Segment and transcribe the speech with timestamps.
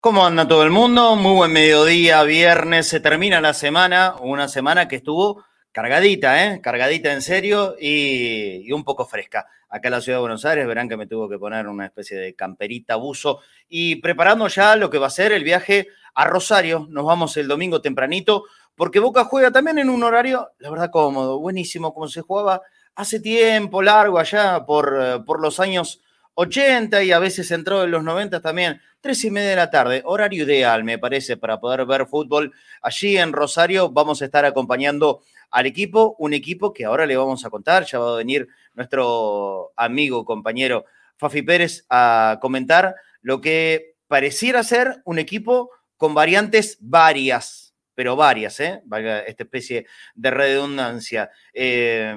[0.00, 1.16] ¿Cómo anda todo el mundo?
[1.16, 5.42] Muy buen mediodía, viernes, se termina la semana, una semana que estuvo
[5.74, 6.60] cargadita, ¿eh?
[6.60, 9.48] Cargadita en serio y, un poco fresca.
[9.68, 12.16] Acá en la ciudad de Buenos Aires verán que me tuvo que poner una especie
[12.16, 16.86] de camperita, buzo y preparando ya lo que va a ser el viaje a Rosario.
[16.90, 18.44] Nos vamos el domingo tempranito
[18.76, 22.62] porque Boca juega también en un horario, la verdad, cómodo, buenísimo, como se jugaba
[22.94, 26.00] hace tiempo largo allá por, eh, por los años
[26.34, 28.80] 80 y a veces entró en los 90 también.
[29.00, 32.52] Tres y media de la tarde, horario ideal, me parece, para poder ver fútbol.
[32.80, 35.20] Allí en Rosario vamos a estar acompañando
[35.54, 39.72] al equipo, un equipo que ahora le vamos a contar, ya va a venir nuestro
[39.76, 40.84] amigo, compañero
[41.16, 48.58] Fafi Pérez a comentar lo que pareciera ser un equipo con variantes varias, pero varias,
[48.58, 48.82] ¿eh?
[49.28, 51.30] Esta especie de redundancia.
[51.52, 52.16] Eh,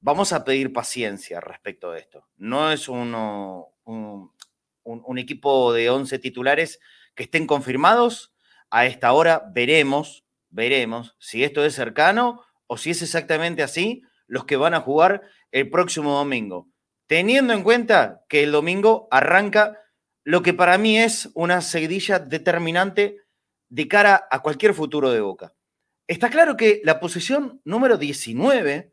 [0.00, 2.28] vamos a pedir paciencia respecto de esto.
[2.36, 4.30] No es un, un,
[4.84, 6.78] un, equipo de 11 titulares
[7.14, 8.34] que estén confirmados.
[8.68, 14.44] A esta hora veremos, veremos si esto es cercano o si es exactamente así los
[14.44, 16.68] que van a jugar el próximo domingo.
[17.08, 19.78] Teniendo en cuenta que el domingo arranca
[20.24, 23.18] lo que para mí es una seguidilla determinante
[23.68, 25.54] de cara a cualquier futuro de Boca.
[26.06, 28.92] Está claro que la posición número 19,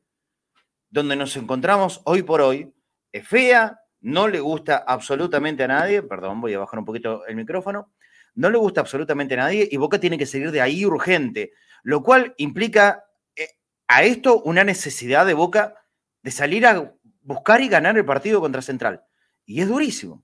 [0.89, 2.73] donde nos encontramos hoy por hoy,
[3.11, 7.35] es fea, no le gusta absolutamente a nadie, perdón, voy a bajar un poquito el
[7.35, 7.91] micrófono,
[8.35, 11.51] no le gusta absolutamente a nadie y Boca tiene que seguir de ahí urgente,
[11.83, 13.47] lo cual implica eh,
[13.87, 15.75] a esto una necesidad de Boca
[16.21, 19.03] de salir a buscar y ganar el partido contra Central.
[19.45, 20.23] Y es durísimo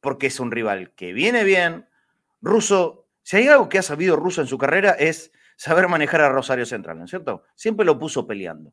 [0.00, 1.88] porque es un rival que viene bien.
[2.40, 6.28] Russo, si hay algo que ha sabido Russo en su carrera es saber manejar a
[6.28, 7.42] Rosario Central, ¿no es cierto?
[7.54, 8.72] Siempre lo puso peleando.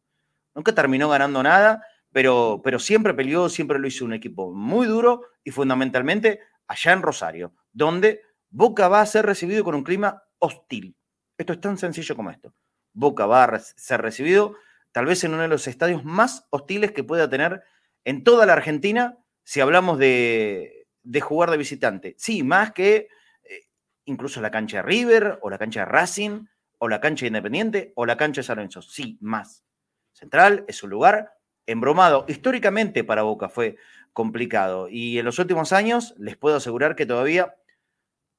[0.53, 5.23] Nunca terminó ganando nada, pero, pero siempre peleó, siempre lo hizo un equipo muy duro
[5.43, 8.21] y fundamentalmente allá en Rosario, donde
[8.55, 10.95] Boca va a ser recibido con un clima hostil.
[11.39, 12.53] Esto es tan sencillo como esto.
[12.93, 14.55] Boca va a ser recibido
[14.91, 17.63] tal vez en uno de los estadios más hostiles que pueda tener
[18.05, 20.85] en toda la Argentina si hablamos de,
[21.19, 22.13] jugar de visitante.
[22.19, 23.07] Sí, más que
[23.43, 23.61] eh,
[24.05, 26.45] incluso la cancha de River, o la cancha de Racing,
[26.77, 28.83] o la cancha de Independiente, o la cancha de San Lorenzo.
[28.83, 29.65] Sí, más.
[30.11, 31.33] Central es un lugar
[31.65, 32.25] embromado.
[32.27, 33.77] Históricamente para Boca fue
[34.13, 34.89] complicado.
[34.89, 37.55] Y en los últimos años les puedo asegurar que todavía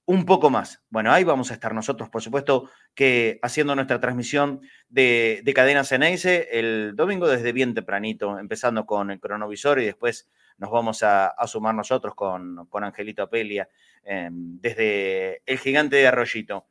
[0.06, 0.82] un poco más.
[0.90, 5.84] Bueno, ahí vamos a estar nosotros, por supuesto, que haciendo nuestra transmisión de, de Cadena
[5.84, 10.28] Ceneice el domingo desde bien tempranito, empezando con el cronovisor y después
[10.58, 13.68] nos vamos a, sumar nosotros con, con Angelito Apelia
[14.04, 16.66] eh, desde el gigante de Arroyito.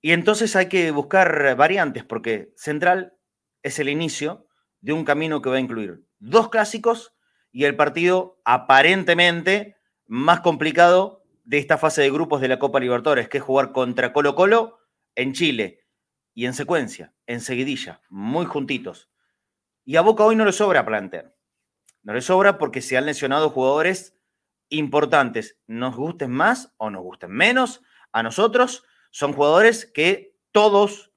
[0.00, 3.14] Y entonces hay que buscar variantes porque Central
[3.62, 4.46] es el inicio
[4.80, 7.14] de un camino que va a incluir dos clásicos
[7.50, 13.28] y el partido aparentemente más complicado de esta fase de grupos de la Copa Libertadores,
[13.28, 14.80] que es jugar contra Colo Colo
[15.14, 15.86] en Chile
[16.34, 19.10] y en secuencia, en seguidilla, muy juntitos.
[19.84, 21.34] Y a Boca hoy no le sobra plantear.
[22.02, 24.18] No le sobra porque se han lesionado jugadores
[24.68, 25.58] importantes.
[25.66, 27.82] Nos gusten más o nos gusten menos,
[28.12, 31.12] a nosotros son jugadores que todos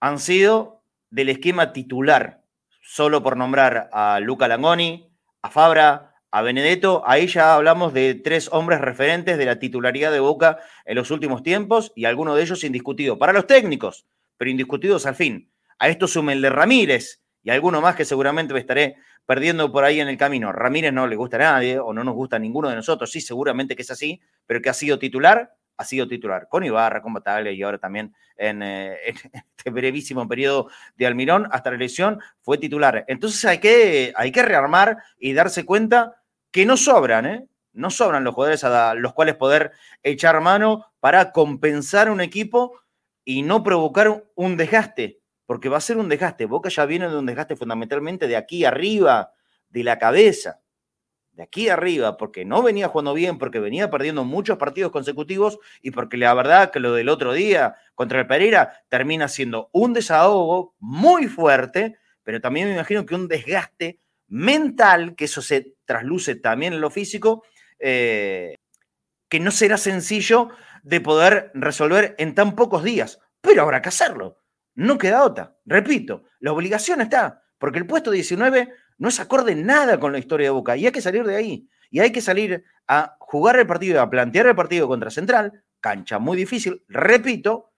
[0.00, 2.44] han sido del esquema titular.
[2.82, 8.48] Solo por nombrar a Luca Langoni, a Fabra, a Benedetto, ahí ya hablamos de tres
[8.52, 12.62] hombres referentes de la titularidad de Boca en los últimos tiempos y alguno de ellos
[12.62, 15.50] indiscutido para los técnicos, pero indiscutidos al fin.
[15.78, 18.96] A esto súmenle Ramírez y alguno más que seguramente me estaré
[19.26, 20.52] perdiendo por ahí en el camino.
[20.52, 23.20] Ramírez no le gusta a nadie o no nos gusta a ninguno de nosotros, sí,
[23.20, 27.14] seguramente que es así, pero que ha sido titular, ha sido titular con Ibarra, con
[27.14, 28.98] Bataglia y ahora también en, eh,
[29.56, 33.04] este brevísimo periodo de Almirón hasta la elección fue titular.
[33.08, 36.19] Entonces hay que, hay que rearmar y darse cuenta
[36.50, 37.46] que no sobran, ¿eh?
[37.72, 39.72] No sobran los jugadores a los cuales poder
[40.02, 42.80] echar mano para compensar un equipo
[43.24, 45.20] y no provocar un desgaste
[45.50, 46.46] porque va a ser un desgaste.
[46.46, 49.32] Boca ya viene de un desgaste fundamentalmente de aquí arriba,
[49.68, 50.60] de la cabeza,
[51.32, 55.90] de aquí arriba, porque no venía jugando bien, porque venía perdiendo muchos partidos consecutivos y
[55.90, 60.76] porque la verdad que lo del otro día contra el Pereira termina siendo un desahogo
[60.78, 63.98] muy fuerte, pero también me imagino que un desgaste
[64.30, 67.44] mental, que eso se trasluce también en lo físico,
[67.78, 68.56] eh,
[69.28, 70.48] que no será sencillo
[70.82, 74.38] de poder resolver en tan pocos días, pero habrá que hacerlo.
[74.74, 75.56] No queda otra.
[75.66, 80.46] Repito, la obligación está, porque el puesto 19 no es acorde nada con la historia
[80.46, 81.68] de Boca y hay que salir de ahí.
[81.90, 86.18] Y hay que salir a jugar el partido, a plantear el partido contra Central, cancha
[86.18, 87.72] muy difícil, repito,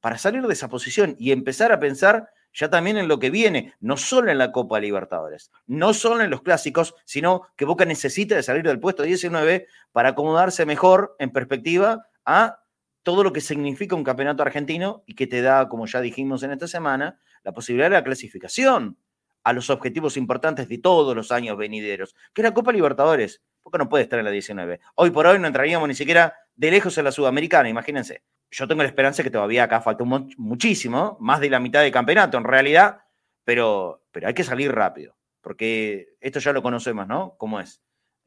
[0.00, 3.74] para salir de esa posición y empezar a pensar ya también en lo que viene,
[3.80, 8.36] no solo en la Copa Libertadores, no solo en los clásicos, sino que Boca necesita
[8.36, 12.60] de salir del puesto 19 para acomodarse mejor en perspectiva a
[13.02, 16.52] todo lo que significa un campeonato argentino y que te da, como ya dijimos en
[16.52, 18.96] esta semana, la posibilidad de la clasificación
[19.42, 23.42] a los objetivos importantes de todos los años venideros, que es la Copa Libertadores.
[23.62, 24.80] Boca no puede estar en la 19.
[24.94, 28.22] Hoy por hoy no entraríamos ni siquiera de lejos en la Sudamericana, imagínense
[28.54, 32.38] yo tengo la esperanza que todavía acá falta muchísimo, más de la mitad del campeonato
[32.38, 33.00] en realidad,
[33.42, 37.34] pero, pero hay que salir rápido, porque esto ya lo conocemos, ¿no?
[37.36, 37.82] ¿Cómo es?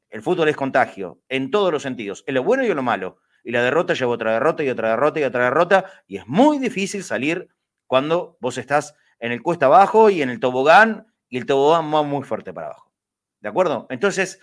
[0.10, 3.20] El fútbol es contagio, en todos los sentidos, en lo bueno y en lo malo.
[3.42, 6.60] Y la derrota lleva otra derrota y otra derrota y otra derrota, y es muy
[6.60, 7.48] difícil salir
[7.86, 12.04] cuando vos estás en el cuesta abajo y en el tobogán, y el tobogán va
[12.04, 12.92] muy fuerte para abajo.
[13.40, 13.88] ¿De acuerdo?
[13.90, 14.42] Entonces,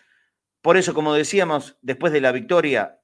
[0.62, 3.00] por eso, como decíamos, después de la victoria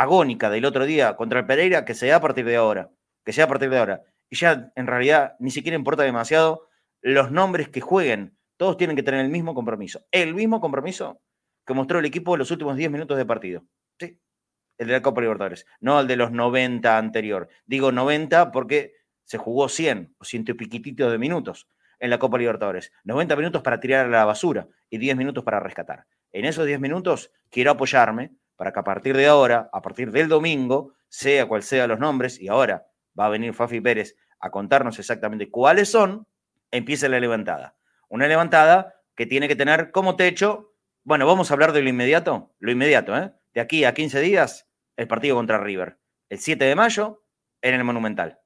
[0.00, 2.90] agónica del otro día contra el Pereira, que sea a partir de ahora,
[3.22, 4.02] que sea a partir de ahora.
[4.30, 6.68] Y ya en realidad ni siquiera importa demasiado
[7.02, 11.20] los nombres que jueguen, todos tienen que tener el mismo compromiso, el mismo compromiso
[11.66, 13.64] que mostró el equipo en los últimos 10 minutos de partido.
[13.98, 14.18] Sí,
[14.78, 17.48] el de la Copa Libertadores, no el de los 90 anterior.
[17.66, 18.94] Digo 90 porque
[19.24, 21.68] se jugó 100 o ciento y piquititos de minutos
[21.98, 22.90] en la Copa Libertadores.
[23.04, 26.06] 90 minutos para tirar a la basura y 10 minutos para rescatar.
[26.32, 30.28] En esos 10 minutos quiero apoyarme para que a partir de ahora, a partir del
[30.28, 34.98] domingo, sea cual sea los nombres, y ahora va a venir Fafi Pérez a contarnos
[34.98, 36.26] exactamente cuáles son,
[36.70, 37.78] empiece la levantada.
[38.10, 40.74] Una levantada que tiene que tener como techo,
[41.04, 43.32] bueno, vamos a hablar de lo inmediato, lo inmediato, ¿eh?
[43.54, 44.68] De aquí a 15 días,
[44.98, 45.98] el partido contra River.
[46.28, 47.24] El 7 de mayo,
[47.62, 48.40] en el Monumental.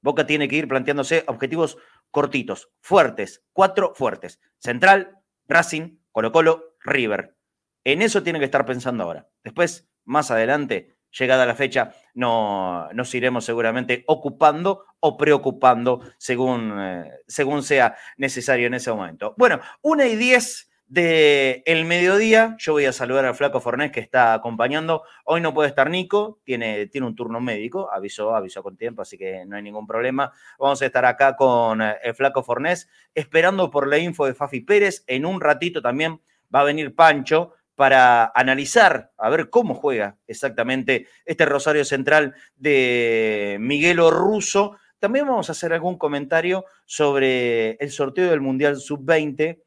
[0.00, 1.78] Boca tiene que ir planteándose objetivos
[2.10, 4.40] cortitos, fuertes, cuatro fuertes.
[4.58, 7.36] Central, Racing, Colo Colo, River.
[7.84, 9.28] En eso tiene que estar pensando ahora.
[9.42, 17.10] Después, más adelante, llegada la fecha, no, nos iremos seguramente ocupando o preocupando según, eh,
[17.26, 19.34] según sea necesario en ese momento.
[19.36, 24.00] Bueno, una y diez del el mediodía, yo voy a saludar al Flaco Fornés que
[24.00, 25.04] está acompañando.
[25.24, 29.16] Hoy no puede estar Nico, tiene, tiene un turno médico, avisó, avisó con tiempo, así
[29.16, 30.32] que no hay ningún problema.
[30.58, 34.62] Vamos a estar acá con eh, el Flaco Fornés, esperando por la info de Fafi
[34.62, 35.04] Pérez.
[35.06, 36.20] En un ratito también
[36.52, 43.56] va a venir Pancho para analizar, a ver cómo juega exactamente este Rosario Central de
[43.58, 44.76] Miguelo Russo.
[44.98, 49.62] También vamos a hacer algún comentario sobre el sorteo del Mundial Sub-20.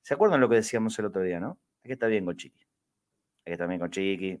[0.00, 1.58] ¿Se acuerdan lo que decíamos el otro día, no?
[1.82, 2.62] Hay que estar bien con Chiqui.
[3.44, 4.40] Hay que estar bien con Chiqui.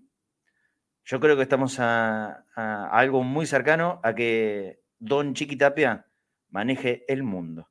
[1.04, 2.44] Yo creo que estamos a
[2.92, 6.06] algo muy cercano a que Don Chiqui Tapia
[6.50, 7.69] maneje el mundo.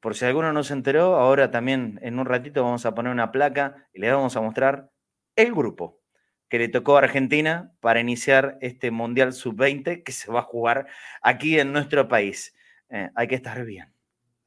[0.00, 3.32] Por si alguno no se enteró, ahora también en un ratito vamos a poner una
[3.32, 4.90] placa y le vamos a mostrar
[5.36, 6.00] el grupo
[6.48, 10.86] que le tocó a Argentina para iniciar este Mundial Sub-20 que se va a jugar
[11.22, 12.54] aquí en nuestro país.
[12.88, 13.92] Eh, hay que estar bien,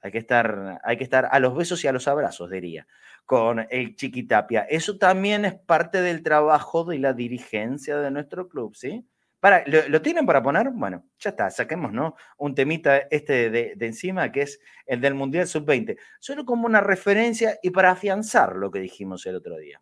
[0.01, 2.87] hay que estar, hay que estar a los besos y a los abrazos, diría,
[3.25, 4.61] con el Chiquitapia.
[4.61, 9.05] Eso también es parte del trabajo de la dirigencia de nuestro club, ¿sí?
[9.39, 10.69] Para, ¿lo, tienen para poner?
[10.71, 12.15] Bueno, ya está, saquemos, ¿no?
[12.37, 15.97] Un temita este de, encima que es el del Mundial Sub-20.
[16.19, 19.81] Solo como una referencia y para afianzar lo que dijimos el otro día.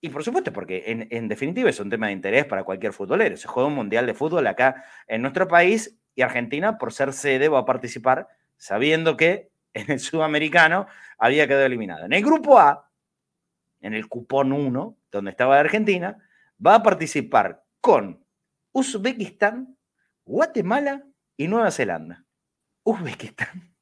[0.00, 3.36] Y por supuesto, porque en, definitiva es un tema de interés para cualquier futbolero.
[3.36, 7.48] Se juega un Mundial de Fútbol acá en nuestro país y Argentina, por ser sede,
[7.48, 10.86] va a participar sabiendo que en el sudamericano
[11.18, 12.06] había quedado eliminado.
[12.06, 12.90] En el grupo A,
[13.80, 16.16] en el cupón 1, donde estaba Argentina,
[16.64, 18.24] va a participar con
[18.72, 19.76] Uzbekistán,
[20.24, 21.04] Guatemala
[21.36, 22.24] y Nueva Zelanda.
[22.82, 23.74] Uzbekistán,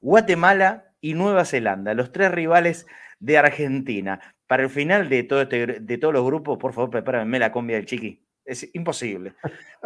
[0.00, 2.86] Guatemala y Nueva Zelanda, los tres rivales
[3.18, 4.20] de Argentina.
[4.46, 7.76] Para el final de, todo este, de todos los grupos, por favor, prepárenme la combia
[7.76, 8.26] del chiqui.
[8.44, 9.34] Es imposible.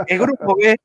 [0.07, 0.77] El grupo B,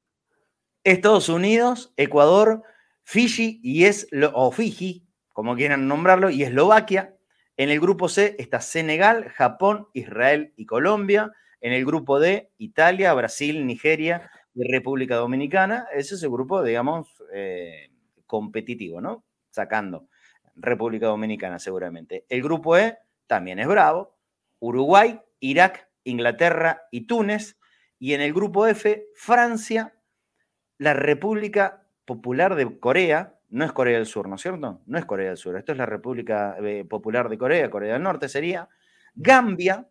[0.84, 2.64] Estados Unidos, Ecuador,
[3.04, 7.16] Fiji y es o Fiji, como quieran nombrarlo, y Eslovaquia.
[7.58, 11.32] En el grupo C está Senegal, Japón, Israel y Colombia.
[11.62, 15.88] En el grupo D, Italia, Brasil, Nigeria y República Dominicana.
[15.94, 17.92] Ese es el grupo, digamos, eh,
[18.26, 19.24] competitivo, ¿no?
[19.50, 20.08] Sacando
[20.56, 22.26] República Dominicana seguramente.
[22.30, 24.18] El grupo E también es bravo.
[24.60, 27.58] Uruguay, Irak, Inglaterra y Túnez.
[28.00, 29.94] Y en el grupo F, Francia,
[30.78, 34.82] la República Popular de Corea, no es Corea del Sur, ¿no es cierto?
[34.86, 38.02] No es Corea del Sur, esto es la República eh, Popular de Corea, Corea del
[38.02, 38.68] Norte sería,
[39.14, 39.88] Gambia,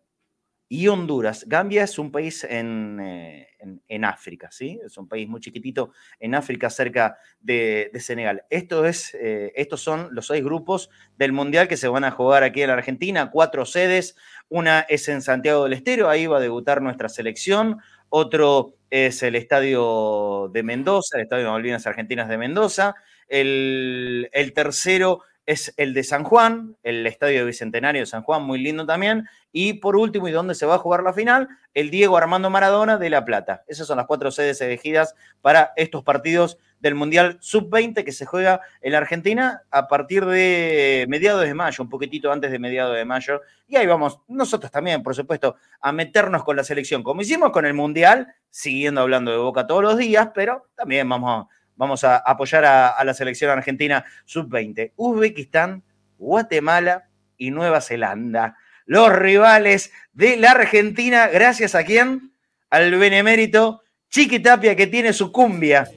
[0.73, 1.43] y Honduras.
[1.49, 3.47] Gambia es un país eh,
[3.89, 4.79] en, África, ¿sí?
[4.85, 8.45] Es un país muy chiquitito en África, cerca de, Senegal.
[8.49, 12.43] Esto es, eh, estos son los seis grupos del Mundial que se van a jugar
[12.43, 14.15] aquí en la Argentina, cuatro sedes.
[14.47, 17.81] Una es en Santiago del Estero, ahí va a debutar nuestra selección.
[18.07, 22.95] otro es el estadio de Mendoza, el estadio de Malvinas Argentinas de Mendoza,
[23.27, 28.85] el tercero es el de San Juan, el Estadio Bicentenario de San Juan, muy lindo
[28.85, 29.27] también.
[29.51, 32.97] Y por último, y donde se va a jugar la final, el Diego Armando Maradona
[32.97, 33.63] de La Plata.
[33.67, 38.61] Esas son las cuatro sedes elegidas para estos partidos del Mundial Sub-20 que se juega
[38.81, 43.05] en la Argentina a partir de mediados de mayo, un poquitito antes de mediados de
[43.05, 43.41] mayo.
[43.67, 47.65] Y ahí vamos, nosotros también, por supuesto, a meternos con la selección, como hicimos con
[47.65, 52.17] el Mundial, siguiendo hablando de Boca todos los días, pero también vamos a Vamos a
[52.17, 54.91] apoyar a, la selección argentina sub-20.
[54.97, 55.81] Uzbekistán,
[56.19, 57.09] Guatemala
[57.39, 58.55] y Nueva Zelanda.
[58.85, 62.33] Los rivales de la Argentina, gracias a quién?
[62.69, 65.89] Al benemérito Chiqui Tapia que tiene su cumbia.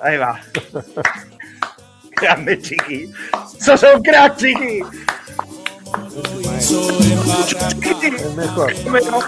[0.00, 0.40] Ahí va.
[2.22, 3.10] Grande, Chiqui.
[3.58, 4.82] Sos un crack, Chiqui.
[8.88, 9.24] Mejor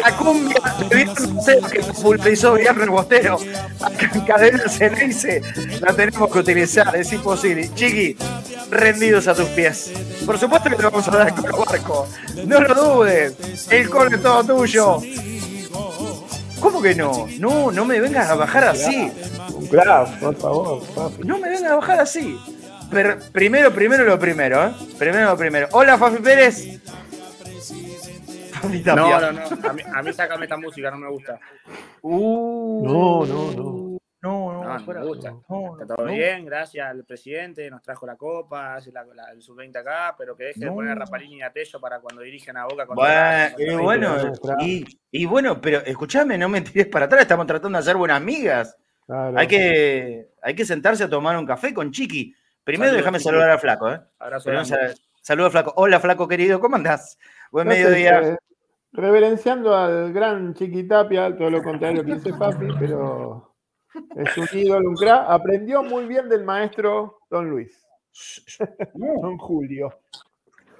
[0.00, 3.38] la cumbia de Viernes que popularizó Viernes Bostero,
[3.80, 4.64] acá en Cadena
[5.04, 5.42] dice,
[5.80, 7.70] la tenemos que utilizar, es imposible.
[7.74, 8.16] Chiqui,
[8.70, 9.92] rendidos a tus pies.
[10.24, 12.08] Por supuesto que te vamos a dar el coro barco.
[12.46, 14.98] No lo dudes, el coro es todo tuyo.
[16.60, 17.26] ¿Cómo que no?
[17.38, 19.10] No, no me vengas a bajar así.
[19.68, 20.82] Claro, por favor,
[21.24, 22.38] No me vengas a bajar así.
[22.90, 24.72] Pero primero, primero lo primero, ¿eh?
[24.98, 25.68] Primero lo primero.
[25.72, 26.78] Hola, Fafi Pérez.
[28.86, 29.68] No, no, no.
[29.68, 31.38] A mí, a mí sácame esta música, no me gusta.
[32.02, 33.92] Uh, no, no, no.
[34.22, 35.34] No, no, no, me gusta.
[35.80, 40.14] Está todo bien, gracias al presidente, nos trajo la copa, hace la, el sub-20 acá,
[40.16, 42.86] pero que deje de poner a Rapalini y a Tello para cuando dirigen a Boca.
[42.94, 47.80] Bueno, bueno, y, y, bueno, pero escúchame, no me tires para atrás, estamos tratando de
[47.80, 48.76] hacer buenas amigas.
[49.08, 52.32] Hay, que, hay que sentarse a tomar un café con Chiqui.
[52.62, 54.00] Primero déjame saludar al Flaco, ¿eh?
[55.20, 55.72] Saludos, Flaco.
[55.76, 57.18] Hola, Flaco querido, ¿cómo andás?
[57.50, 58.38] Buen mediodía
[58.92, 63.54] reverenciando al gran Chiquitapia, todo lo contrario que dice Papi, pero
[64.16, 65.24] es un ídolo, un crack.
[65.28, 67.86] Aprendió muy bien del maestro Don Luis.
[68.94, 69.90] Don Julio.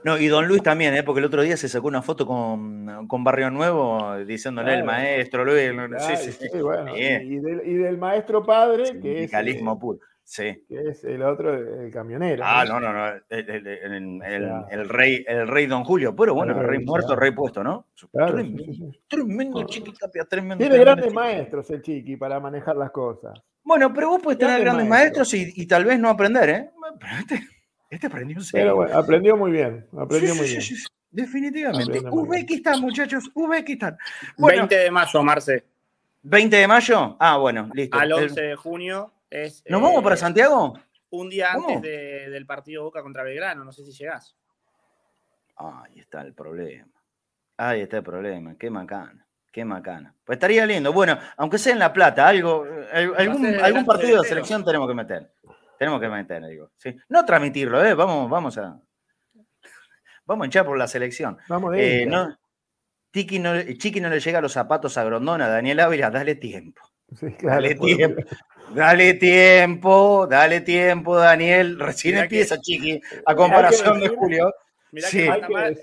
[0.04, 1.04] No, y Don Luis también, ¿eh?
[1.04, 5.44] porque el otro día se sacó una foto con, con Barrio Nuevo diciéndole el maestro
[5.44, 5.70] Luis.
[5.98, 6.48] sí, sí, sí.
[6.96, 9.32] y, del, maestro padre, que es.
[9.32, 10.00] Eh, puro.
[10.24, 10.64] Sí.
[10.68, 12.42] Que es el otro, el camionero.
[12.46, 13.20] Ah, no, no, no.
[13.28, 16.14] El, rey, el rey Don Julio.
[16.16, 17.88] Pero bueno, el rey muerto, rey puesto, ¿no?
[18.10, 18.62] tremendo,
[19.08, 20.62] tremendo chiquitapia, tremendo.
[20.62, 23.38] Tiene grandes maestros el chiqui para manejar las cosas.
[23.64, 26.70] Bueno, pero vos puedes tener grandes maestros y, tal vez no aprender, ¿eh?
[26.98, 27.48] Pero este,
[27.90, 28.64] este aprendió serio.
[28.64, 29.86] Pero bueno, aprendió muy bien.
[29.96, 30.62] Aprendió muy bien.
[31.10, 32.00] Definitivamente.
[32.10, 33.98] Uzbekistán, muchachos, Uzbekistán.
[34.38, 35.64] Bueno, 20 de mayo, Marce.
[36.24, 37.16] ¿20 de mayo?
[37.20, 37.98] Ah, bueno, listo.
[37.98, 39.12] Al 11 de junio
[39.68, 40.78] ¿Nos vamos para eh, Santiago?
[41.10, 44.36] Un día antes del partido Boca contra Belgrano, no sé si llegás.
[45.56, 46.92] Ahí está el problema.
[47.56, 48.56] Ahí está el problema.
[48.58, 49.26] Qué macana.
[49.50, 50.14] Qué macana.
[50.24, 50.92] Pues estaría lindo.
[50.92, 55.30] Bueno, aunque sea en La Plata, algo, algún, partido de selección tenemos que meter.
[55.78, 56.70] Tenemos que meter, digo.
[56.76, 56.96] ¿sí?
[57.08, 57.92] No transmitirlo, ¿eh?
[57.94, 58.80] Vamos, vamos a.
[60.24, 61.36] Vamos a echar por la selección.
[61.48, 62.38] Vamos de eh, no,
[63.12, 66.82] Chiqui no, Chiqui no le llega a los zapatos a Grondona, Daniel Ávila, dale tiempo.
[67.42, 68.22] dale tiempo.
[68.74, 71.78] Dale tiempo, dale tiempo, Daniel.
[71.78, 74.52] Recién empieza, Chiqui, a comparación de Julio.
[74.92, 75.24] Mirá que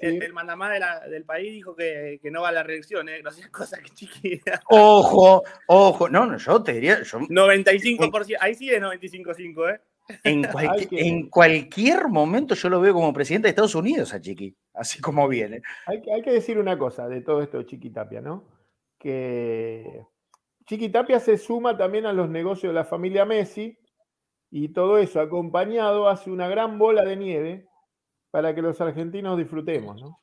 [0.01, 0.79] el, mandamás,
[1.10, 3.24] del país dijo que, no va a la reelección, ¿eh?
[3.24, 4.39] No hacía cosas que chiqui.
[4.69, 6.10] Ojo, ojo.
[6.10, 7.01] No, no, yo te diría.
[7.01, 9.81] Yo, 95%, ahí sí es 95-5, ¿eh?
[10.24, 10.46] En,
[10.91, 15.27] en, cualquier momento yo lo veo como presidente de Estados Unidos a Chiqui, así como
[15.27, 15.62] viene.
[15.88, 18.48] Hay, hay que decir una cosa de todo esto de Chiqui Tapia, ¿no?
[19.00, 20.03] Que
[20.69, 23.79] Chiquitapia se suma también a los negocios de la familia Messi
[24.51, 27.67] y todo eso acompañado hace una gran bola de nieve
[28.29, 30.21] para que los argentinos disfrutemos, ¿no?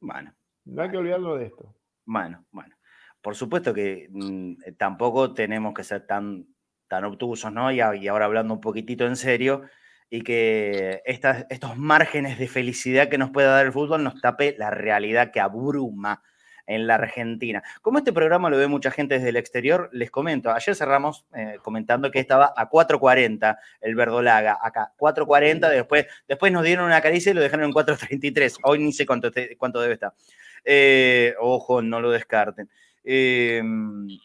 [0.00, 0.34] Bueno.
[0.64, 1.72] No hay que olvidarlo de esto.
[2.04, 2.74] Bueno, bueno.
[3.22, 6.48] Por supuesto que mm, tampoco tenemos que ser tan,
[6.88, 7.70] tan obtusos, ¿no?
[7.70, 9.62] Y, ahora hablando un poquitito en serio,
[10.10, 14.70] y que estos márgenes de felicidad que nos puede dar el fútbol nos tape la
[14.70, 16.24] realidad que abruma
[16.68, 17.62] en la Argentina.
[17.82, 21.56] Como este programa lo ve mucha gente desde el exterior, les comento, ayer cerramos eh,
[21.62, 27.32] comentando que estaba a 4.40 el Verdolaga, acá, 4.40, después, después nos dieron una caricia
[27.32, 30.12] y lo dejaron en 4.33, hoy ni sé cuánto, cuánto debe estar.
[30.64, 32.70] Eh, ojo, no lo descarten.
[33.02, 33.62] Eh,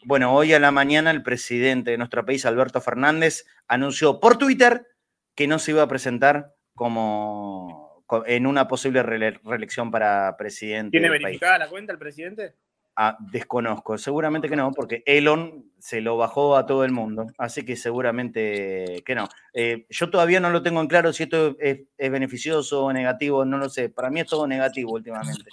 [0.04, 4.86] bueno, hoy a la mañana el presidente de nuestro país, Alberto Fernández, anunció por Twitter
[5.34, 7.83] que no se iba a presentar como
[8.26, 10.90] en una posible reelección para presidente.
[10.90, 12.54] ¿Tiene verificada la cuenta el presidente?
[12.96, 17.64] Ah, desconozco, seguramente que no, porque Elon se lo bajó a todo el mundo, así
[17.64, 19.28] que seguramente que no.
[19.52, 23.58] Eh, yo todavía no lo tengo en claro si esto es, beneficioso o negativo, no
[23.58, 23.88] lo sé.
[23.88, 25.50] Para mí es todo negativo últimamente.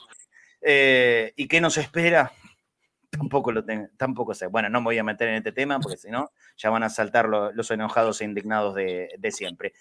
[0.62, 2.32] Eh, ¿Y qué nos espera?
[3.10, 4.48] tampoco lo tengo, tampoco sé.
[4.48, 6.90] Bueno, no me voy a meter en este tema porque si no, ya van a
[6.90, 9.74] saltar los enojados e indignados de, siempre.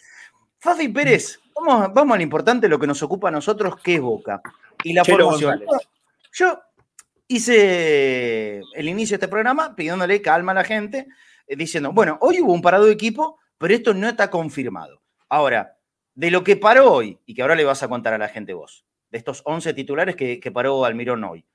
[0.61, 4.43] Fafi Pérez, vamos, vamos al importante, lo que nos ocupa a nosotros, que es Boca.
[4.85, 5.63] Y la formación.
[6.33, 6.61] Yo
[7.27, 11.07] hice el inicio de este programa pidiéndole calma a la gente,
[11.47, 15.01] eh, diciendo, bueno, hoy hubo un parado de equipo, pero esto no está confirmado.
[15.31, 15.79] Ahora,
[16.15, 18.53] de lo que paró hoy, y que ahora le vas a contar a la gente
[18.53, 21.47] vos, de estos 11 titulares que, que paró Almirón hoy,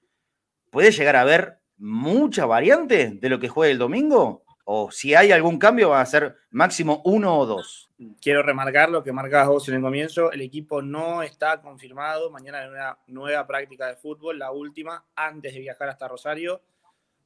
[0.72, 4.45] ¿puede llegar a haber mucha variante de lo que juegue el domingo?
[4.68, 7.92] ¿O si hay algún cambio va a ser máximo uno o dos?
[8.20, 10.32] Quiero remarcar lo que marcabas vos en el comienzo.
[10.32, 12.32] El equipo no está confirmado.
[12.32, 16.62] Mañana hay una nueva práctica de fútbol, la última, antes de viajar hasta Rosario.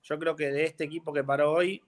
[0.04, 1.82] Yo creo que de este equipo que paró hoy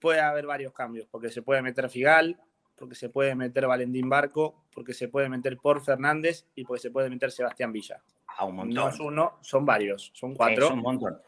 [0.00, 2.40] puede haber varios cambios, porque se puede meter Figal,
[2.74, 6.90] porque se puede meter Valentín Barco, porque se puede meter Por Fernández y porque se
[6.90, 8.02] puede meter Sebastián Villa.
[8.26, 8.74] Ah, un montón.
[8.74, 10.66] No es uno, son varios, son cuatro.
[10.66, 11.20] Es un montón.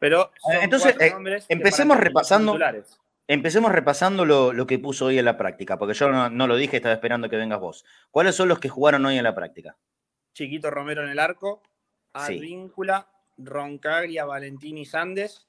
[0.00, 1.14] Pero entonces eh,
[1.48, 2.58] empecemos repasando.
[3.28, 6.94] Empecemos repasando lo, que puso hoy en la práctica, porque yo no, lo dije, estaba
[6.94, 7.84] esperando que vengas vos.
[8.10, 9.76] ¿Cuáles son los que jugaron hoy en la práctica?
[10.34, 11.62] Chiquito Romero en el arco,
[12.12, 15.46] Advíncula, Roncaglia, Valentín y Sandes.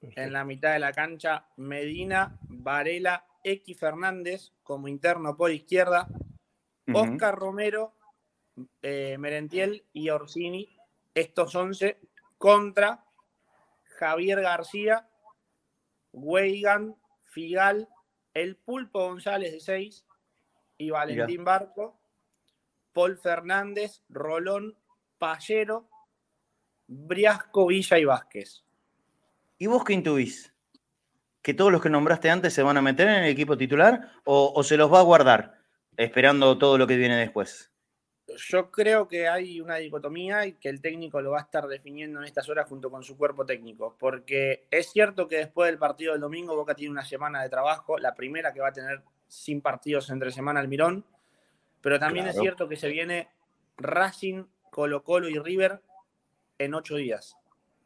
[0.00, 6.08] En la mitad de la cancha, Medina, Varela, X Fernández como interno por izquierda,
[6.92, 7.94] Oscar Romero,
[8.82, 10.76] eh, Merentiel y Orsini,
[11.14, 12.00] estos 11
[12.38, 13.04] contra
[13.98, 15.08] Javier García,
[16.12, 17.88] Weigan, Figal,
[18.32, 20.06] el Pulpo González de 6
[20.78, 21.98] y Valentín Barco,
[22.92, 24.78] Paul Fernández, Rolón,
[25.18, 25.88] Pallero,
[26.86, 28.64] Briasco, Villa y Vázquez.
[29.58, 30.54] ¿Y vos qué intuís?
[31.42, 34.62] ¿Que todos los que nombraste antes se van a meter en el equipo titular o
[34.62, 35.58] se los va a guardar
[35.96, 37.72] esperando todo lo que viene después?
[38.36, 42.20] Yo creo que hay una dicotomía y que el técnico lo va a estar definiendo
[42.20, 46.12] en estas horas junto con su cuerpo técnico, porque es cierto que después del partido
[46.12, 49.60] del domingo Boca tiene una semana de trabajo, la primera que va a tener sin
[49.60, 51.04] partidos entre semana al Mirón,
[51.80, 53.28] pero también es cierto que se viene
[53.76, 55.80] Racing, Colo Colo y River
[56.58, 57.36] en ocho días.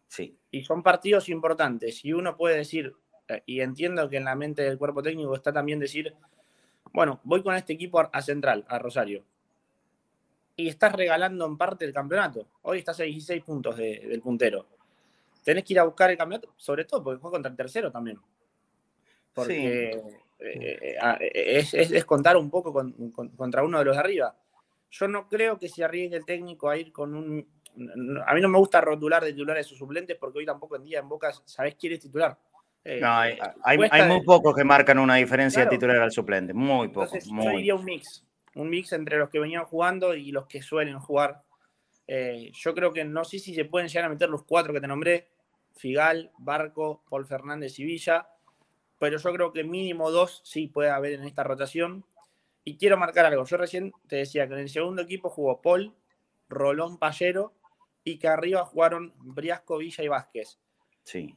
[0.08, 0.36] Sí.
[0.50, 2.94] Y son partidos importantes y uno puede decir,
[3.28, 6.14] eh, y entiendo que en la mente del cuerpo técnico está también decir,
[6.92, 9.24] bueno, voy con este equipo a Central, a Rosario
[10.56, 12.46] y estás regalando en parte el campeonato.
[12.62, 14.66] Hoy estás a 16 puntos del puntero.
[15.44, 18.18] Tenés que ir a buscar el campeonato, sobre todo porque juega contra el tercero también.
[19.32, 19.90] Porque
[20.38, 22.72] eh, eh, es, contar un poco
[23.36, 24.36] contra uno de los de arriba.
[24.90, 27.48] Yo no creo que se arriesgue el técnico a ir con un.
[28.26, 30.98] A mí no me gusta rotular de titulares sus suplentes porque hoy tampoco en día
[30.98, 32.38] en Boca sabés quién es titular.
[32.84, 33.38] Eh, no, hay,
[34.06, 36.52] muy pocos que marcan una diferencia de titular al suplente.
[36.52, 37.24] Muy pocos.
[37.24, 38.22] Yo diría un mix
[38.54, 41.42] un mix entre los que venían jugando y los que suelen jugar.
[42.06, 44.80] Eh, yo creo que no sé si se pueden llegar a meter los cuatro que
[44.80, 45.28] te nombré,
[45.74, 48.28] Figal, Barco, Paul Fernández y Villa,
[48.98, 52.04] pero yo creo que mínimo dos sí puede haber en esta rotación.
[52.64, 55.94] Y quiero marcar algo, yo recién te decía que en el segundo equipo jugó Paul,
[56.48, 57.54] Rolón Pallero
[58.04, 60.58] y que arriba jugaron Briasco, Villa y Vázquez.
[61.02, 61.36] Sí.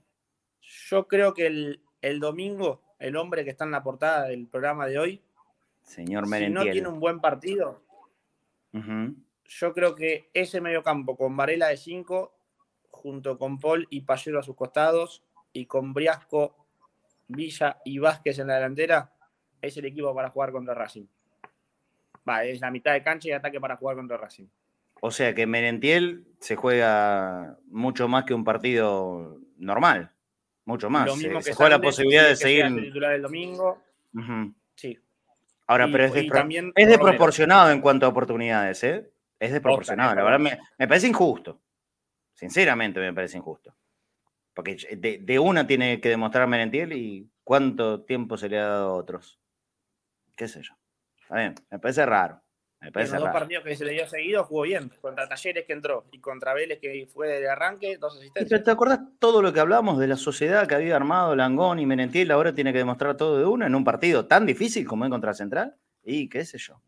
[0.62, 4.86] Yo creo que el, el domingo, el hombre que está en la portada del programa
[4.86, 5.22] de hoy,
[5.86, 6.62] Señor Merentiel.
[6.62, 7.82] Si no tiene un buen partido,
[8.74, 12.34] yo creo que ese mediocampo con Varela de 5,
[12.90, 16.58] junto con Paul y Payero a sus costados, y con Briasco,
[17.28, 19.14] Villa y Vázquez en la delantera,
[19.62, 21.06] es el equipo para jugar contra Racing.
[22.28, 24.48] Va, es la mitad de cancha y ataque para jugar contra Racing.
[25.02, 30.12] O sea que Merentiel se juega mucho más que un partido normal.
[30.66, 31.06] Mucho más.
[31.06, 32.66] Lo mismo se, que juega la posibilidad de seguir.
[32.76, 33.82] titular el domingo.
[34.74, 35.00] Sí.
[35.68, 39.12] Ahora, pero es, es desproporcionado en cuanto a oportunidades, ¿eh?
[39.40, 40.16] Es desproporcionado.
[40.16, 40.40] La verdad,
[40.78, 41.62] me, parece injusto.
[42.34, 43.76] Sinceramente, me parece injusto.
[44.54, 48.94] Porque de, una tiene que demostrar Merentiel y cuánto tiempo se le ha dado a
[48.94, 49.40] otros.
[50.36, 50.74] ¿Qué sé yo?
[51.22, 52.42] Está bien, me parece raro.
[52.82, 54.92] Me parece los dos partidos que se le dio seguido jugó bien.
[55.02, 58.64] Contra Talleres que entró y contra Vélez que fue de arranque, dos asistencias.
[58.64, 62.30] ¿Te acordás todo lo que hablamos de la sociedad que había armado Langón y Menentiel?
[62.32, 65.34] Ahora tiene que demostrar todo de una en un partido tan difícil como es contra
[65.34, 65.76] Central.
[66.04, 66.80] Y qué sé yo.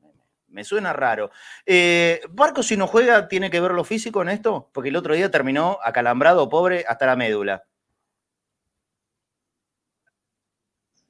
[0.50, 1.32] Me suena raro.
[1.66, 4.70] Eh, Barco, si no juega, ¿tiene que ver lo físico en esto?
[4.74, 7.64] Porque el otro día terminó acalambrado, pobre, hasta la médula.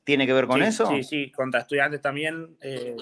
[0.03, 0.87] ¿Tiene que ver con eso?
[0.87, 2.57] Sí, sí, contra estudiantes también.
[2.61, 2.95] Eh,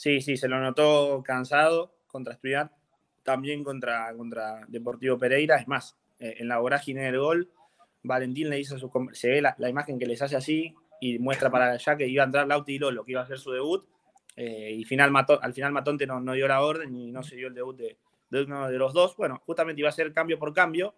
[0.00, 2.74] Sí, sí, se lo notó cansado contra Estudiantes,
[3.22, 5.56] también contra, contra Deportivo Pereira.
[5.56, 7.50] Es más, eh, en la vorágine del gol,
[8.02, 8.90] Valentín le hizo su.
[9.12, 12.24] Se ve la, imagen que les hace así y muestra para allá que iba a
[12.24, 13.86] entrar Lauti y Lolo, que iba a hacer su debut.
[14.36, 17.48] Eh, y final al final Matonte no, no, dio la orden y no se dio
[17.48, 17.98] el debut de,
[18.42, 19.14] uno de los dos.
[19.18, 20.94] Bueno, justamente iba a ser cambio por cambio.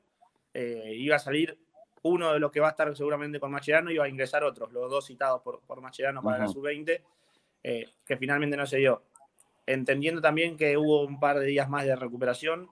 [0.55, 1.59] eh, iba a salir
[2.03, 4.71] uno de los que va a estar seguramente con Macherano y iba a ingresar otros,
[4.73, 7.01] los dos citados por, por Macherano para la sub-20,
[7.63, 9.03] eh, que finalmente no se dio.
[9.67, 12.69] Entendiendo también que hubo un par de días más de recuperación,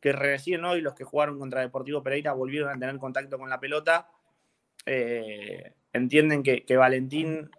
[0.00, 3.60] que recién hoy los que jugaron contra Deportivo Pereira volvieron a tener contacto con la
[3.60, 4.08] pelota.
[4.84, 7.50] Eh, entienden que, Valentín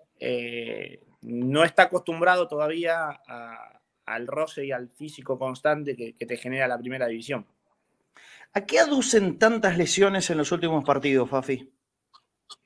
[1.22, 3.22] no está acostumbrado todavía
[4.06, 7.48] al roce y al físico constante que te genera la primera división.
[8.58, 11.75] ¿A qué aducen tantas lesiones en los últimos partidos, Fafi?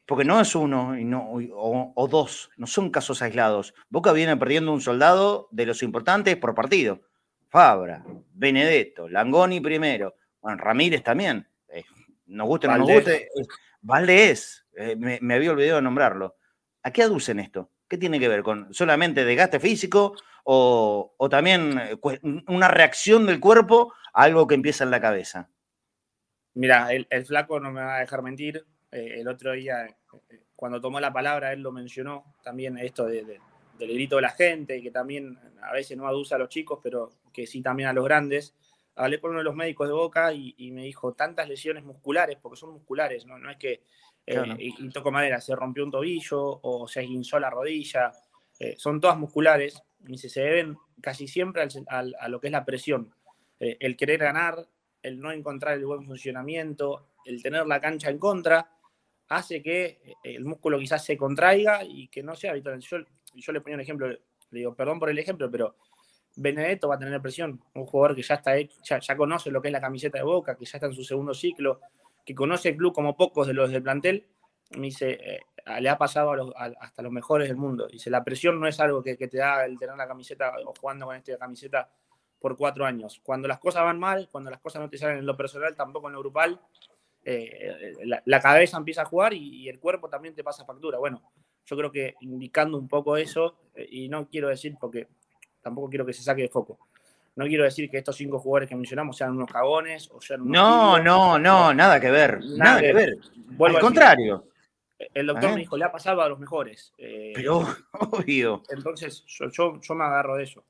[0.10, 3.76] Porque no es uno y no, o, dos, no son casos aislados.
[3.90, 7.02] Boca viene perdiendo un soldado de los importantes por partido.
[7.48, 11.48] Fabra, Benedetto, Langoni primero, bueno, Ramírez también.
[11.68, 11.84] Eh,
[12.26, 13.26] nos guste o no nos guste.
[13.26, 13.46] Eh,
[13.82, 16.38] Valdés, eh, me, había olvidado de nombrarlo.
[16.82, 17.70] ¿A qué aducen esto?
[17.88, 21.80] ¿Qué tiene que ver con solamente desgaste físico o, o también
[22.48, 25.52] una reacción del cuerpo a algo que empieza en la cabeza?
[26.56, 28.66] Mira, el, flaco no me va a dejar mentir.
[28.92, 29.96] Eh, el otro día, eh,
[30.56, 33.40] cuando tomó la palabra, él lo mencionó también esto del
[33.78, 37.48] grito de la gente, que también a veces no aduce a los chicos, pero que
[37.48, 38.56] sí también a los grandes.
[38.96, 42.58] Hablé con uno de los médicos de Boca y, me dijo tantas lesiones musculares, porque
[42.58, 43.84] son musculares, no, no es que,
[44.26, 48.12] eh, y, toco madera, se rompió un tobillo o se esguinzó la rodilla,
[48.76, 53.14] son todas musculares y se, deben casi siempre a lo que es la presión.
[53.60, 54.68] el querer ganar,
[55.02, 58.70] el no encontrar el buen funcionamiento, el tener la cancha en contra,
[59.30, 62.80] hace que eh, el músculo quizás se contraiga y que no sea habitual.
[62.80, 62.98] Yo,
[63.36, 64.20] yo le ponía un ejemplo, le
[64.52, 65.76] digo, perdón por el ejemplo, pero
[66.36, 69.70] Benedetto va a tener presión, un jugador que ya, está, ya, ya conoce lo que
[69.70, 71.82] es la camiseta de Boca, que ya está en su segundo ciclo,
[72.26, 74.28] que conoce el club como pocos de los del plantel,
[74.72, 75.40] me dice, eh,
[75.80, 77.88] le ha pasado hasta los mejores del mundo.
[77.88, 80.74] Dice, la presión no es algo que, que, te da el tener la camiseta o
[80.80, 81.90] jugando con esta camiseta
[82.40, 83.20] por cuatro años.
[83.24, 86.08] Cuando las cosas van mal, cuando las cosas no te salen en lo personal, tampoco
[86.08, 86.60] en lo grupal,
[87.32, 87.94] eh,
[88.26, 90.98] la, cabeza empieza a jugar y, el cuerpo también te pasa factura.
[90.98, 91.22] Bueno,
[91.64, 95.08] yo creo que indicando un poco eso, eh, y no quiero decir porque
[95.62, 96.80] tampoco quiero que se saque de foco.
[97.36, 100.54] No quiero decir que estos cinco jugadores que mencionamos sean unos cagones o sean unos
[100.54, 102.40] No, no, no, nada que ver.
[102.44, 103.18] Nada, que ver.
[103.60, 104.46] Al contrario.
[105.14, 106.94] El doctor me dijo, le ha pasado a los mejores.
[106.98, 107.60] Eh, Pero,
[108.12, 108.64] obvio.
[108.70, 110.66] Entonces, yo, yo me agarro de eso.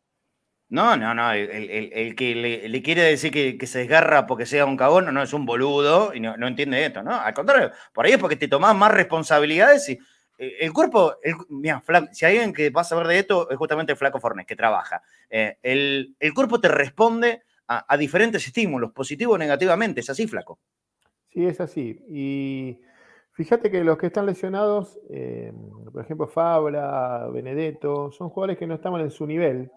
[0.70, 1.32] No, no, no.
[1.34, 5.46] El, que le, quiere decir que, se desgarra porque sea un cagón, no, es un
[5.46, 7.20] boludo y no, entiende esto, ¿no?
[7.20, 9.94] Al contrario, por ahí es porque te tomás más responsabilidades y
[10.38, 11.16] eh, el cuerpo,
[11.50, 14.46] mira, si hay alguien que va a saber de esto, es justamente el flaco Fornés,
[14.46, 15.02] que trabaja.
[15.28, 20.60] Eh, el, cuerpo te responde a, diferentes estímulos, positivo o negativamente, es así, flaco.
[21.30, 22.00] Sí, es así.
[22.10, 22.80] Y
[23.32, 25.52] fíjate que los que están lesionados, eh,
[25.92, 29.72] por ejemplo, Fabra, Benedetto, son jugadores que no estaban en su nivel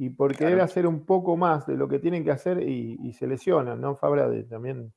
[0.00, 3.26] y por querer hacer un poco más de lo que tienen que hacer y, se
[3.26, 3.94] lesionan, ¿no?
[3.94, 4.94] Fabra también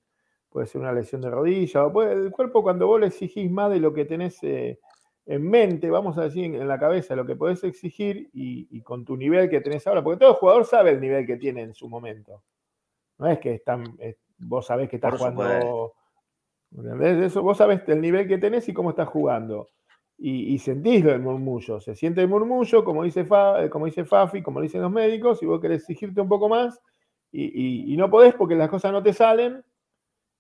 [0.50, 3.82] puede ser una lesión de rodilla, o el cuerpo cuando vos le exigís más de
[3.82, 4.80] lo que tenés eh,
[5.26, 9.18] en mente, vamos a decir en la cabeza, lo que podés exigir y, con tu
[9.18, 12.42] nivel que tenés ahora, porque todo jugador sabe el nivel que tiene en su momento.
[13.18, 13.84] No es que están,
[14.38, 15.96] vos sabés que estás jugando.
[17.26, 19.68] Eso, vos sabés el nivel que tenés y cómo estás jugando
[20.26, 21.82] y, y sentís el murmullo.
[21.82, 25.44] Se siente el murmullo, como dice, Fa, eh, como dice Fafi, como dicen los médicos,
[25.44, 26.82] y vos querés exigirte un poco más
[27.34, 29.62] y, no podés porque las cosas no te salen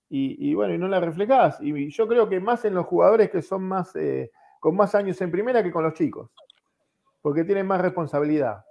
[0.09, 1.59] y, bueno, y no las reflejás.
[1.59, 5.19] Y yo creo que más en los jugadores que son más, eh, con más años
[5.19, 6.29] en primera que con los chicos,
[7.21, 8.63] porque tienen más responsabilidad.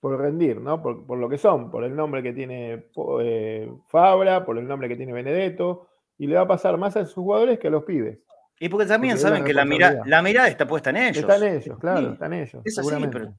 [0.00, 0.82] Por rendir, ¿no?
[0.82, 2.88] Por, lo que son, por el nombre que tiene
[3.22, 5.86] eh, Fabra, por el nombre que tiene Benedetto,
[6.18, 8.18] y le va a pasar más a esos jugadores que a los pibes.
[8.58, 11.18] Y porque también saben que la, mira, la mirada está puesta en ellos.
[11.18, 12.62] Está en ellos, claro, está en ellos.
[12.64, 13.34] Es así, pero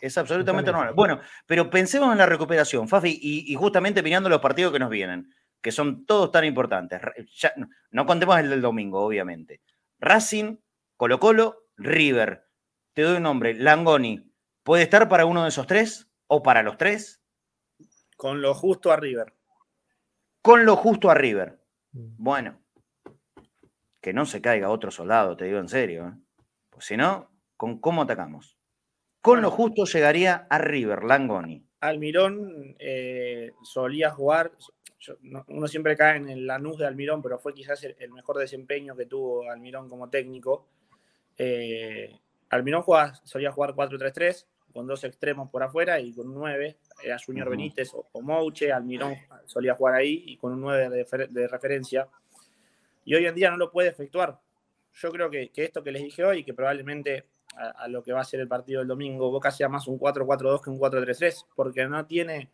[0.00, 0.94] es absolutamente normal.
[0.94, 5.32] Bueno, pero pensemos en la recuperación, Fafi, y, justamente mirando los partidos que nos vienen,
[5.60, 7.00] que son todos tan importantes.
[7.90, 9.60] no, contemos el del domingo, obviamente.
[9.98, 10.56] Racing,
[10.96, 12.46] Colo Colo, River.
[12.92, 14.30] Te doy un nombre, Langoni.
[14.62, 17.20] ¿Puede estar para uno de esos tres o para los tres?
[18.16, 19.34] Con lo justo a River.
[20.40, 21.60] Con lo justo a River.
[21.92, 22.14] Mm.
[22.18, 22.61] Bueno,
[24.02, 26.08] que no se caiga otro soldado, te digo en serio.
[26.08, 26.12] ¿eh?
[26.68, 28.58] Pues si no, ¿con cómo atacamos?
[29.22, 31.64] Con lo justo llegaría a River, Langoni.
[31.80, 34.50] Almirón eh, solía jugar,
[35.46, 39.06] uno siempre cae en el Lanús de Almirón, pero fue quizás el, mejor desempeño que
[39.06, 40.66] tuvo Almirón como técnico.
[41.38, 42.18] Eh,
[42.50, 42.84] Almirón
[43.22, 47.90] solía jugar 4-3-3, con dos extremos por afuera y con un 9, era Junior Benítez
[47.94, 52.08] o, Mouche, Almirón solía jugar ahí y con un 9 de referencia
[53.04, 54.38] y hoy en día no lo puede efectuar.
[54.94, 58.24] Yo creo que, esto que les dije hoy, que probablemente a, lo que va a
[58.24, 62.06] ser el partido del domingo, Boca sea más un 4-4-2 que un 4-3-3, porque no
[62.06, 62.50] tiene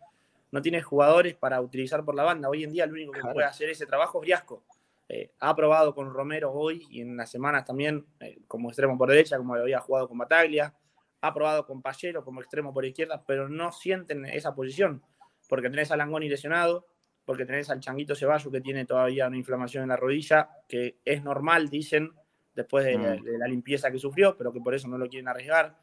[0.51, 2.49] no tiene jugadores para utilizar por la banda.
[2.49, 4.63] Hoy en día el único que puede hacer ese trabajo es Riasco.
[5.09, 9.09] Eh, ha probado con Romero hoy y en las semanas también eh, como extremo por
[9.09, 10.75] derecha, como había jugado con Bataglia.
[11.21, 15.03] Ha probado con Pallero como extremo por izquierda, pero no sienten esa posición,
[15.49, 16.87] porque tenés a Langoni lesionado,
[17.29, 21.23] porque tenés al Changuito Ceballos que tiene todavía una inflamación en la rodilla, que es
[21.23, 22.11] normal, dicen,
[22.55, 23.39] después de, mm.
[23.39, 25.77] la limpieza que sufrió, pero que por eso no lo quieren arriesgar.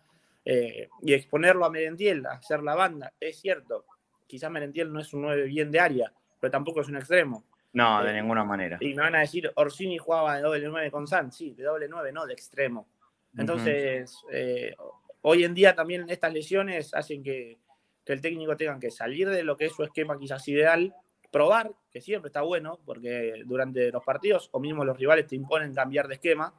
[0.44, 3.86] Eh, y exponerlo a Merentiel, a hacer la banda, es cierto,
[4.26, 7.46] quizás Merentiel no es un 9 bien de área, pero tampoco es un extremo.
[7.74, 8.80] No, de eh, ninguna manera.
[8.82, 11.88] Y me van a decir, Orsini jugaba de doble 9 con San, sí, de doble
[11.88, 12.88] 9, no, de extremo.
[13.38, 14.76] Entonces, eh,
[15.22, 17.60] hoy en día también estas lesiones hacen que,
[18.08, 20.96] el técnico tenga que salir de lo que es su esquema quizás ideal,
[21.36, 25.76] probar, que siempre está bueno, porque durante los partidos o mismo los rivales te imponen
[25.76, 26.54] cambiar de esquema,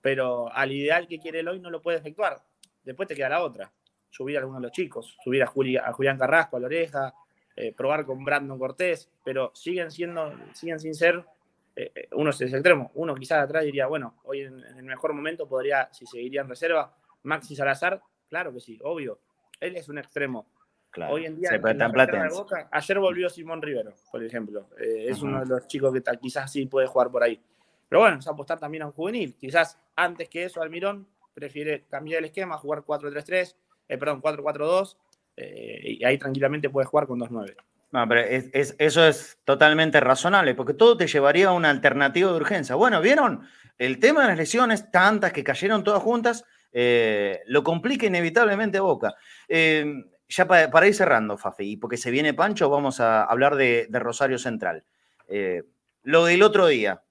[0.00, 2.42] pero al ideal que quiere el hoy no lo puede efectuar.
[2.82, 3.72] Después te queda la otra,
[4.10, 7.14] subir a alguno de los chicos, subir a, a Julián Carrasco, a la oreja,
[7.54, 11.24] eh, probar con Brandon Cortés, pero siguen siendo, siguen sin ser,
[11.76, 15.12] eh, eh, uno es el extremo, uno quizás atrás diría, bueno, hoy en, el mejor
[15.12, 19.20] momento podría, si seguiría en reserva, Maxi Salazar, claro que sí, obvio,
[19.60, 20.48] él es un extremo.
[21.08, 21.50] Hoy en día,
[22.72, 26.86] ayer volvió Simón Rivero, por ejemplo, es uno de los chicos que quizás sí puede
[26.86, 27.40] jugar por ahí.
[27.88, 29.36] Pero bueno, es apostar también a un juvenil.
[29.36, 33.56] Quizás antes que eso, Almirón prefiere cambiar el esquema, jugar 4-3-3,
[33.98, 34.96] perdón, 4-4-2
[35.36, 37.56] eh, y ahí tranquilamente puedes jugar con 2-9.
[37.92, 42.76] No, pero eso es totalmente razonable, porque todo te llevaría a una alternativa de urgencia.
[42.76, 43.40] Bueno, ¿vieron?
[43.78, 49.16] El tema de las lesiones, tantas que cayeron todas juntas, eh, lo complica inevitablemente Boca.
[49.48, 53.88] Eh, ya para, ir cerrando, Fafi, y porque se viene Pancho, vamos a hablar de,
[53.92, 54.84] Rosario Central.
[56.02, 57.02] lo del otro día,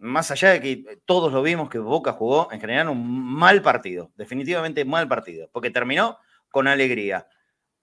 [0.00, 4.10] más allá de que todos lo vimos que Boca jugó en general un mal partido,
[4.16, 6.18] definitivamente mal partido, porque terminó
[6.50, 7.28] con alegría.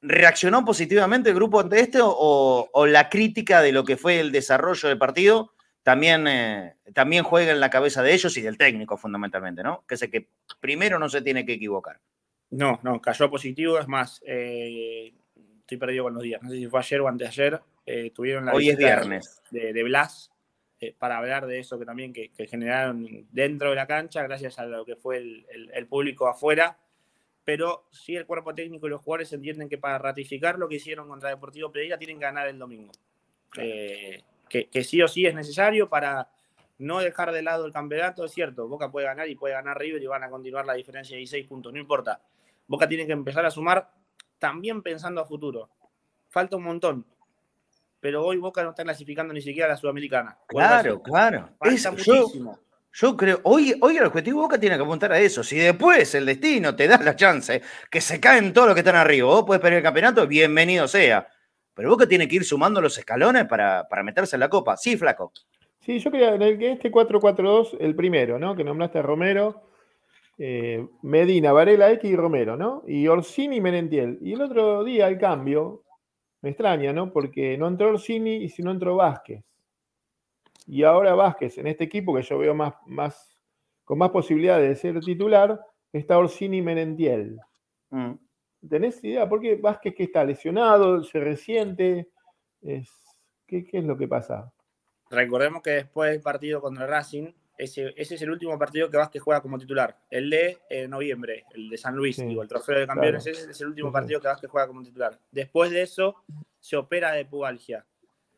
[0.01, 4.89] ¿Reaccionó positivamente el grupo ante este o, la crítica de lo que fue el desarrollo
[4.89, 9.63] del partido también, eh, también juega en la cabeza de ellos y del técnico fundamentalmente,
[9.63, 9.85] ¿no?
[9.87, 10.29] Que sé que
[10.59, 12.01] primero no se tiene que equivocar.
[12.49, 15.13] No, no, cayó positivo, es más, eh,
[15.59, 18.53] estoy perdido con los días, no sé si fue ayer o anteayer, eh, tuvieron la
[18.53, 19.41] Hoy es viernes.
[19.51, 20.31] De, Blas
[20.99, 24.85] para hablar de eso que también que, generaron dentro de la cancha gracias a lo
[24.85, 26.77] que fue el público afuera
[27.47, 31.07] pero sí el cuerpo técnico y los jugadores entienden que para ratificar lo que hicieron
[31.07, 32.91] contra Deportivo Pereira tienen que ganar el domingo.
[33.57, 36.29] Eh, que, sí o sí es necesario para
[36.77, 40.03] no dejar de lado el campeonato, es cierto, Boca puede ganar y puede ganar River
[40.03, 42.21] y van a continuar la diferencia de 16 puntos, no importa.
[42.67, 43.89] Boca tiene que empezar a sumar
[44.37, 45.69] también pensando a futuro.
[46.29, 47.05] Falta un montón,
[47.99, 50.37] pero hoy Boca no está clasificando ni siquiera a la Sudamericana.
[50.47, 51.49] Claro, claro.
[51.57, 52.59] Falta muchísimo.
[52.93, 55.43] Yo creo, hoy, hoy el objetivo Boca tiene que apuntar a eso.
[55.43, 58.95] Si después el destino te da la chance que se caen todos los que están
[58.95, 61.27] arriba, vos puedes perder el campeonato, bienvenido sea.
[61.75, 64.77] Pero Boca tiene que ir sumando los escalones para, meterse en la copa.
[64.77, 65.31] Sí, flaco.
[65.79, 68.55] Sí, yo creo que este 4-4-2, el primero, ¿no?
[68.55, 69.61] Que nombraste a Romero,
[70.37, 72.83] eh, Medina, Varela X y Romero, ¿no?
[72.87, 74.19] Y Orsini y Menentiel.
[74.21, 75.83] Y el otro día, el cambio,
[76.41, 77.11] me extraña, ¿no?
[77.11, 79.43] Porque no entró Orsini y si no entró Vázquez.
[80.67, 83.37] Y ahora Vázquez, en este equipo que yo veo más, más,
[83.85, 85.59] con más posibilidades de ser titular,
[85.91, 87.39] está Orsini Menentiel.
[87.89, 88.13] Mm.
[88.69, 89.27] ¿Tenés idea?
[89.29, 92.09] ¿Por qué Vázquez que está lesionado, se resiente?
[92.61, 92.91] Es,
[93.45, 94.51] ¿qué, es lo que pasa?
[95.09, 99.21] Recordemos que después del partido contra Racing, ese, ese, es el último partido que Vázquez
[99.21, 99.97] juega como titular.
[100.11, 103.61] El de eh, noviembre, el de San Luis, digo, el trofeo de campeones, ese es
[103.61, 105.19] el último partido que Vázquez juega como titular.
[105.31, 106.23] Después de eso,
[106.59, 107.85] se opera de pubalgia.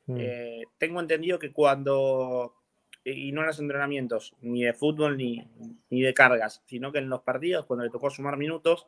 [0.06, 0.18] Mm.
[0.20, 2.56] Eh, tengo entendido que cuando,
[3.04, 5.46] y no en los entrenamientos, ni de fútbol ni,
[5.90, 8.88] ni, de cargas, sino que en los partidos, cuando le tocó sumar minutos,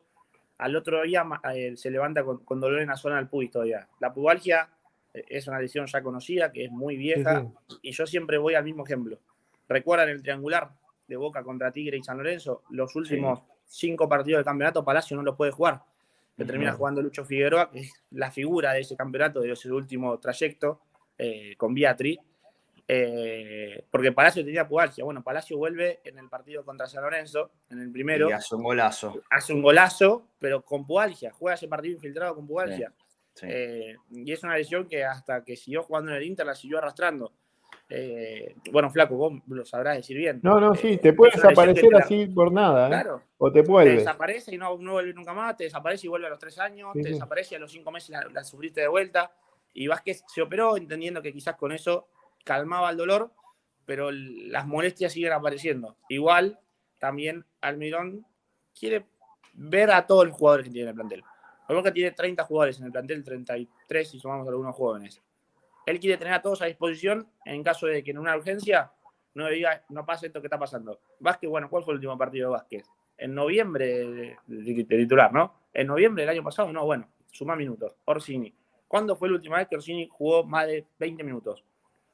[0.56, 3.86] al otro día eh, se levanta con, dolor en la zona del pubis todavía.
[4.00, 4.70] La pubalgia
[5.12, 7.46] es una lesión ya conocida, que es muy vieja,
[7.82, 9.18] y yo siempre voy al mismo ejemplo.
[9.68, 10.70] ¿Recuerdan el triangular
[11.06, 12.62] de Boca contra Tigre y San Lorenzo?
[12.70, 15.82] Los últimos cinco partidos del campeonato, Palacio no lo puede jugar.
[16.36, 20.18] Le termina jugando Lucho Figueroa, que es la figura de ese campeonato, de ese último
[20.18, 20.80] trayecto
[21.18, 22.18] eh, con Beatriz,
[22.88, 25.04] eh, porque Palacio tenía pubalgia.
[25.04, 28.28] Bueno, Palacio vuelve en el partido contra San Lorenzo, en el primero.
[28.28, 29.22] Y hace un golazo.
[29.30, 31.32] Hace un golazo, pero con pubalgia.
[31.32, 32.92] Juega ese partido infiltrado con pubalgia.
[33.42, 36.78] Eh, y es una lesión que hasta que siguió jugando en el Inter la siguió
[36.78, 37.32] arrastrando.
[38.70, 40.40] Bueno, Flaco, vos lo sabrás decir bien.
[40.42, 42.88] No, no, sí, te puede desaparecer así por nada.
[42.88, 43.22] Claro.
[43.38, 43.96] O te puede.
[43.96, 47.10] desaparece y no, vuelve nunca más, te desaparece y vuelve a los tres años, te
[47.10, 49.32] desaparece y a los cinco meses la, sufriste de vuelta.
[49.74, 52.08] Y Vázquez se operó entendiendo que quizás con eso
[52.44, 53.32] calmaba el dolor,
[53.84, 55.96] pero las molestias siguen apareciendo.
[56.08, 56.58] Igual,
[56.98, 58.24] también Almirón
[58.78, 59.06] quiere
[59.54, 61.24] ver a todos los jugadores que tiene el plantel.
[61.68, 65.20] Boca tiene 30 jugadores en el plantel, 33 si sumamos algunos jóvenes.
[65.86, 68.92] Él quiere tener a todos a disposición en caso de que en una urgencia
[69.34, 71.00] no diga, no pase esto que está pasando.
[71.20, 72.84] Vázquez, bueno, ¿cuál fue el último partido de Vázquez?
[73.16, 75.54] En noviembre de, titular, ¿no?
[75.72, 77.94] En noviembre del año pasado, no, bueno, suma minutos.
[78.04, 78.54] Orsini.
[78.86, 81.64] ¿Cuándo fue la última vez que Orsini jugó más de 20 minutos?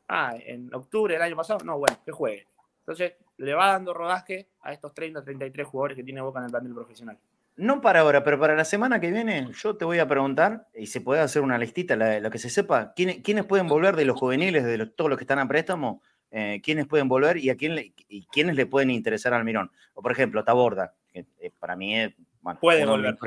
[0.07, 2.47] Ah, en octubre del año pasado, no, bueno, que juegue.
[2.81, 6.51] Entonces, le va dando rodaje a estos 30, 33 jugadores que tiene Boca en el
[6.51, 7.19] plantel profesional.
[7.59, 10.87] No para ahora, pero para la semana que viene, yo te voy a preguntar, y
[10.87, 14.17] se puede hacer una listita, lo que se sepa, ¿quiénes, quiénes pueden volver de los
[14.17, 16.01] juveniles, de todos los que están a préstamo?
[16.31, 19.73] Eh, ¿Quiénes pueden volver y a quién le, y quiénes le pueden interesar al Mirón?
[19.95, 23.19] O por ejemplo, Taborda, que eh, para mí es, bueno, puede volver.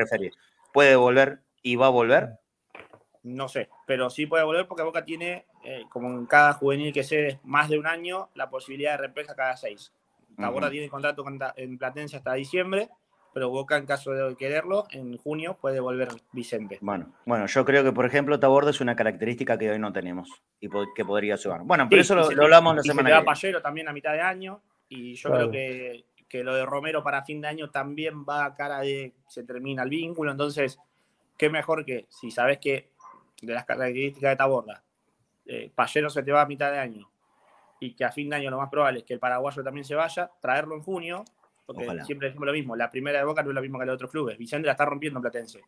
[0.72, 2.30] ¿Puede volver y va a volver?
[3.24, 7.04] No sé, pero sí puede volver porque Boca tiene, eh, como en cada juvenil que
[7.04, 9.92] se más de un año, la posibilidad de represa cada seis.
[10.38, 11.26] Taborda tiene contrato
[11.58, 12.90] en Platense hasta diciembre
[13.34, 16.78] pero Boca, en caso de quererlo, en junio puede volver Vicente.
[16.82, 20.30] Bueno, bueno, yo creo que, por ejemplo, Taborda es una característica que hoy no tenemos
[20.60, 21.62] y que podría sumar.
[21.64, 23.26] Bueno, pero eso lo, hablamos la semana que viene.
[23.26, 27.24] Pallero también a mitad de año y yo creo que, que, lo de Romero para
[27.24, 30.78] fin de año también va a cara de se termina el vínculo, entonces,
[31.38, 32.92] qué mejor que si sabes que
[33.42, 34.84] de las características de Taborda,
[35.46, 37.10] eh, Pallero se te va a mitad de año
[37.80, 39.96] y que a fin de año lo más probable es que el paraguayo también se
[39.96, 41.26] vaya, traerlo en junio
[41.74, 43.92] porque siempre decimos lo mismo, la primera de Boca no es lo mismo que la
[43.92, 44.38] de otros clubes.
[44.38, 45.62] Vicente la está rompiendo en Platense.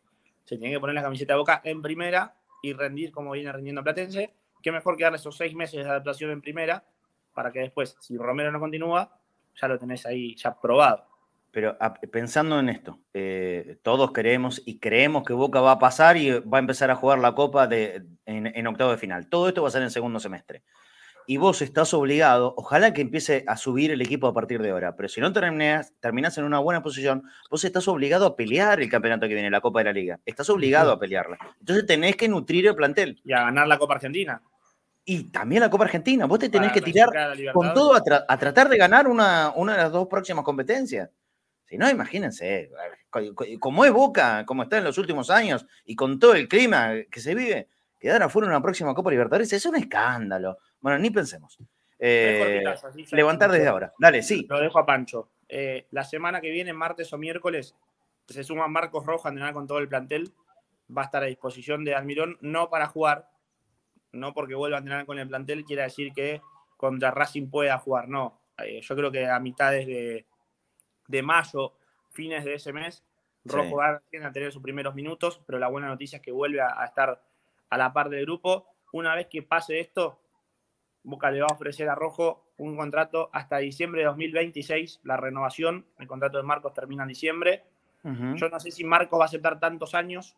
[0.44, 3.82] Se tiene que poner la camiseta de Boca en primera y rendir como viene rendiendo
[3.82, 4.34] Platense.
[4.62, 6.84] Qué mejor que darle esos seis meses de adaptación en primera
[7.34, 9.18] para que después, si Romero no continúa,
[9.60, 11.04] ya lo tenés ahí ya probado.
[11.50, 11.76] Pero
[12.10, 16.58] pensando en esto, eh, todos queremos y creemos que Boca va a pasar y va
[16.58, 19.28] a empezar a jugar la Copa de, en octavo de final.
[19.28, 20.62] Todo esto va a ser en segundo semestre
[21.26, 24.94] y vos estás obligado, ojalá que empiece a subir el equipo a partir de ahora,
[24.96, 28.90] pero si no terminás, terminás en una buena posición, vos estás obligado a pelear el
[28.90, 30.20] campeonato que viene, la Copa de la Liga.
[30.24, 31.38] Estás obligado a pelearla.
[31.58, 33.20] Entonces tenés que nutrir el plantel.
[33.24, 34.42] Y a ganar la Copa Argentina.
[35.04, 36.26] Y también la Copa Argentina.
[36.26, 37.10] Vos te tenés que tirar
[37.52, 38.02] con todo a,
[38.38, 41.10] tratar de ganar una, una de las dos próximas competencias.
[41.66, 42.70] Si no, imagínense,
[43.58, 47.20] como es Boca, como está en los últimos años y con todo el clima que
[47.20, 50.58] se vive, quedar afuera en una próxima Copa Libertadores es un escándalo.
[50.84, 51.56] Bueno, ni pensemos.
[51.98, 52.62] Eh,
[53.12, 53.94] levantar desde ahora.
[53.98, 54.44] Dale, sí.
[54.46, 55.30] Lo dejo a Pancho.
[55.48, 57.74] Eh, la semana que viene, martes o miércoles,
[58.28, 60.34] se suma Marcos Rojas a entrenar con todo el plantel.
[60.94, 63.30] Va a estar a disposición de Almirón, no para jugar,
[64.12, 66.42] no porque vuelva a entrenar con el plantel, quiere decir que
[66.76, 68.10] contra Racing pueda jugar.
[68.10, 68.38] No.
[68.58, 70.26] Eh, yo creo que a mitades de,
[71.08, 71.72] de mayo,
[72.10, 73.02] fines de ese mes,
[73.46, 76.84] Rojo va a tener sus primeros minutos, pero la buena noticia es que vuelve a
[76.84, 77.24] estar
[77.70, 78.66] a la par del grupo.
[78.92, 80.20] Una vez que pase esto,
[81.04, 85.86] Boca le va a ofrecer a Rojo un contrato hasta diciembre de 2026, la renovación,
[85.98, 87.62] el contrato de Marcos termina en diciembre.
[88.02, 90.36] Yo no sé si Marcos va a aceptar tantos años,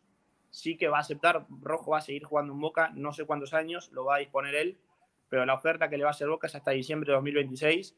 [0.51, 3.53] sí que va a aceptar, Rojo va a seguir jugando en Boca, no sé cuántos
[3.53, 4.77] años, lo va a disponer él,
[5.27, 7.97] pero la oferta que le va a hacer Boca es hasta diciembre de 2026.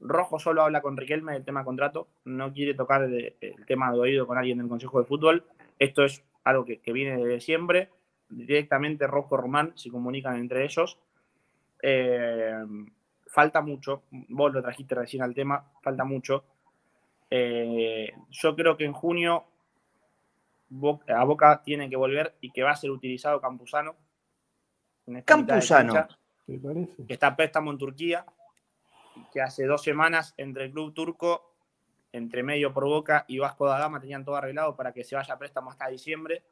[0.00, 4.26] Rojo solo habla con Riquelme del tema contrato, no quiere tocar el, tema de oído
[4.26, 5.44] con alguien del Consejo de Fútbol.
[5.78, 7.90] Esto es algo que, que viene de siempre.
[8.28, 10.98] Directamente Rojo Román se comunican entre ellos
[11.82, 12.64] eh,
[13.26, 16.44] falta mucho, vos lo trajiste recién al tema, falta mucho.
[17.30, 19.44] Eh, yo creo que en junio
[21.08, 23.96] a Boca tiene que volver y que va a ser utilizado Campuzano.
[25.24, 26.06] Campuzano.
[26.46, 28.26] que está préstamo en Turquía,
[29.32, 31.54] que hace dos semanas entre el club turco,
[32.12, 35.34] entre medio por Boca y Vasco da Gama tenían todo arreglado para que se vaya
[35.34, 36.42] a préstamo hasta diciembre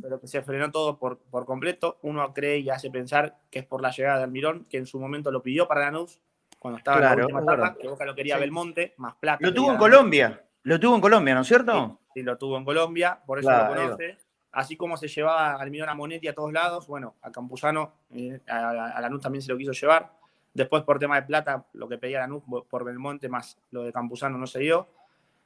[0.00, 1.98] pero que se frenó todo por, por completo.
[2.02, 4.98] Uno cree y hace pensar que es por la llegada de Almirón, que en su
[4.98, 6.20] momento lo pidió para Lanús,
[6.58, 9.38] cuando estaba en la última etapa, que Boca lo quería Belmonte, más plata.
[9.46, 12.00] Lo tuvo en Colombia, lo tuvo en Colombia, ¿no es cierto?
[12.12, 14.18] Sí, lo tuvo en Colombia, por eso lo conoce.
[14.50, 18.40] Así como se llevaba a Almirón a Monetti a todos lados, bueno, a Campuzano, eh,
[18.48, 20.10] a, Lanús también se lo quiso llevar.
[20.54, 24.38] Después, por tema de plata, lo que pedía Lanús por Belmonte, más lo de Campuzano
[24.38, 24.88] no se dio.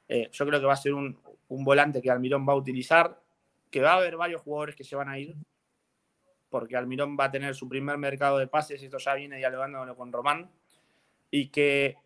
[0.07, 1.17] Eh, yo creo que va a ser un,
[1.49, 3.19] un volante que Almirón va a utilizar
[3.73, 5.35] que va a haber varios jugadores que se van a ir,
[6.51, 10.13] porque Almirón va a tener su primer mercado de pases, esto ya viene dialogándolo con
[10.13, 10.47] Román,
[11.31, 11.97] y que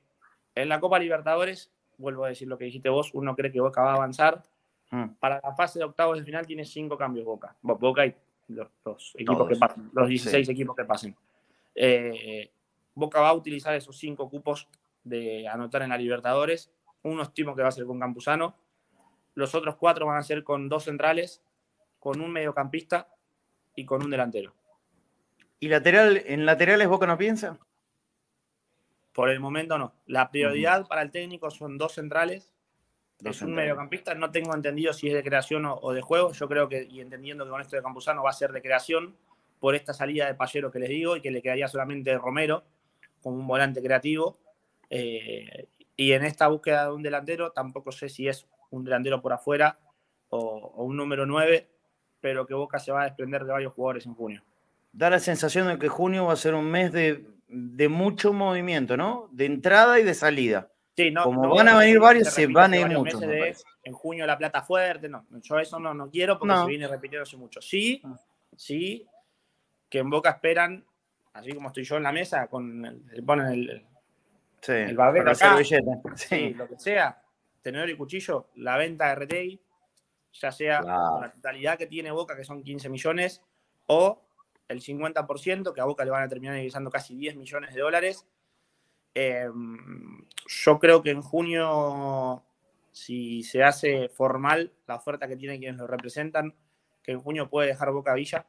[0.55, 3.81] en la Copa Libertadores, vuelvo a decir lo que dijiste vos, uno cree que Boca
[3.81, 4.43] va a avanzar.
[4.91, 5.09] Hmm.
[5.19, 7.53] Para la fase de octavos de final tiene cinco cambios Boca.
[7.61, 8.15] Boca y
[8.47, 11.17] los, equipos que pasen, los 16 equipos que pasen.
[11.75, 12.49] Eh,
[12.95, 14.69] Boca va a utilizar esos cinco cupos
[15.03, 16.71] de anotar en la Libertadores.
[17.03, 18.55] Uno estimo que va a ser con Campuzano.
[19.35, 21.41] Los otros cuatro van a ser con dos centrales
[22.07, 23.09] con un mediocampista
[23.75, 24.53] y con un delantero.
[25.59, 27.59] ¿Y lateral, en laterales Boca no piensa?
[29.11, 29.93] Por el momento no.
[30.05, 32.53] La prioridad para el técnico son dos centrales
[33.25, 36.31] es un mediocampista, no tengo entendido si es de creación o, de juego.
[36.31, 39.17] Yo creo que, y entendiendo que con esto de Campuzano va a ser de creación,
[39.59, 42.63] por esta salida de Pallero que les digo, y que le quedaría solamente Romero
[43.21, 44.39] como un volante creativo.
[44.89, 49.33] Eh, y en esta búsqueda de un delantero, tampoco sé si es un delantero por
[49.33, 49.77] afuera
[50.29, 51.67] o, un número 9,
[52.19, 54.43] pero que Boca se va a desprender de varios jugadores en junio.
[54.91, 59.29] Da la sensación de que junio va a ser un mes de, mucho movimiento, ¿no?
[59.31, 60.71] De entrada y de salida.
[60.95, 63.21] Sí, no, Como van a venir varios, se, van a ir muchos.
[63.21, 65.27] en junio la plata fuerte, no.
[65.43, 67.61] Yo eso no, no quiero porque se viene repitiéndose mucho.
[67.61, 68.19] Sí, ah.
[68.55, 69.07] sí,
[69.89, 70.83] que en Boca esperan,
[71.33, 73.85] así como estoy yo en la mesa, con el, ponen el,
[74.59, 75.57] sí, el barbero acá,
[76.15, 76.55] sí.
[76.55, 77.21] lo que sea,
[77.61, 79.61] tenedor y cuchillo, la venta de RTI,
[80.39, 83.41] ya sea la totalidad que tiene Boca, que son 15 millones,
[83.87, 84.23] o
[84.67, 88.25] el 50%, que a Boca le van a terminar ingresando casi 10 millones de dólares.
[89.13, 92.43] Em, yo creo que en junio,
[92.91, 96.53] si se hace formal la oferta que tienen quienes lo representan,
[97.01, 98.45] que en junio puede dejar Boca Villa,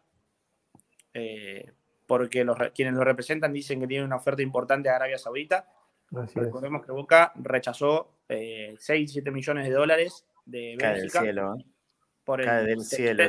[1.14, 1.72] eh,
[2.06, 5.68] porque los, quienes lo representan dicen que tiene una oferta importante a Arabia Saudita.
[6.10, 11.20] Recordemos que Boca rechazó eh, 6, 7 millones de dólares de Bélgica.
[11.20, 11.64] cielo, ¿eh?
[12.28, 13.24] Por el del cielo,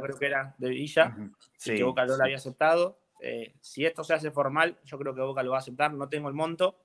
[0.00, 1.14] creo que era de Villa,
[1.62, 2.98] que Boca no lo había aceptado.
[3.20, 6.08] Eh, si esto se hace formal, yo creo que Boca lo va a aceptar, no
[6.08, 6.78] tengo el monto.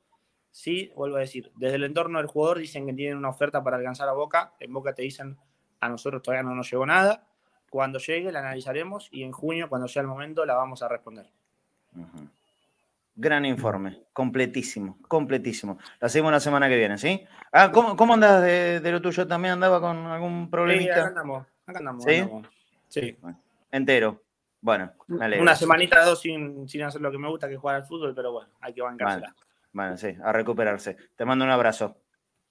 [0.52, 3.78] Sí, vuelvo a decir, desde el entorno del jugador dicen que tienen una oferta para
[3.78, 5.38] alcanzar a Boca, en Boca te dicen
[5.80, 7.26] a nosotros todavía no nos llegó nada.
[7.70, 11.30] Cuando llegue la analizaremos y en junio, cuando sea el momento, la vamos a responder.
[13.18, 15.80] Gran informe, completísimo, completísimo.
[16.02, 17.26] La seguimos la semana que viene, ¿sí?
[17.54, 19.26] Ah, ¿cómo, cómo andas de, lo tuyo?
[19.26, 20.94] ¿También andaba con algún problemita?
[20.96, 22.04] Sí, acá andamos, acá andamos.
[22.04, 22.24] ¿Sí?
[22.90, 23.18] sí.
[23.72, 24.22] entero.
[24.60, 27.78] Bueno, Una semanita o dos sin, sin, hacer lo que me gusta, que es jugar
[27.78, 29.34] al fútbol, pero bueno, hay que bancársela.
[29.72, 30.98] Bueno, sí, a recuperarse.
[31.16, 31.98] Te mando un abrazo.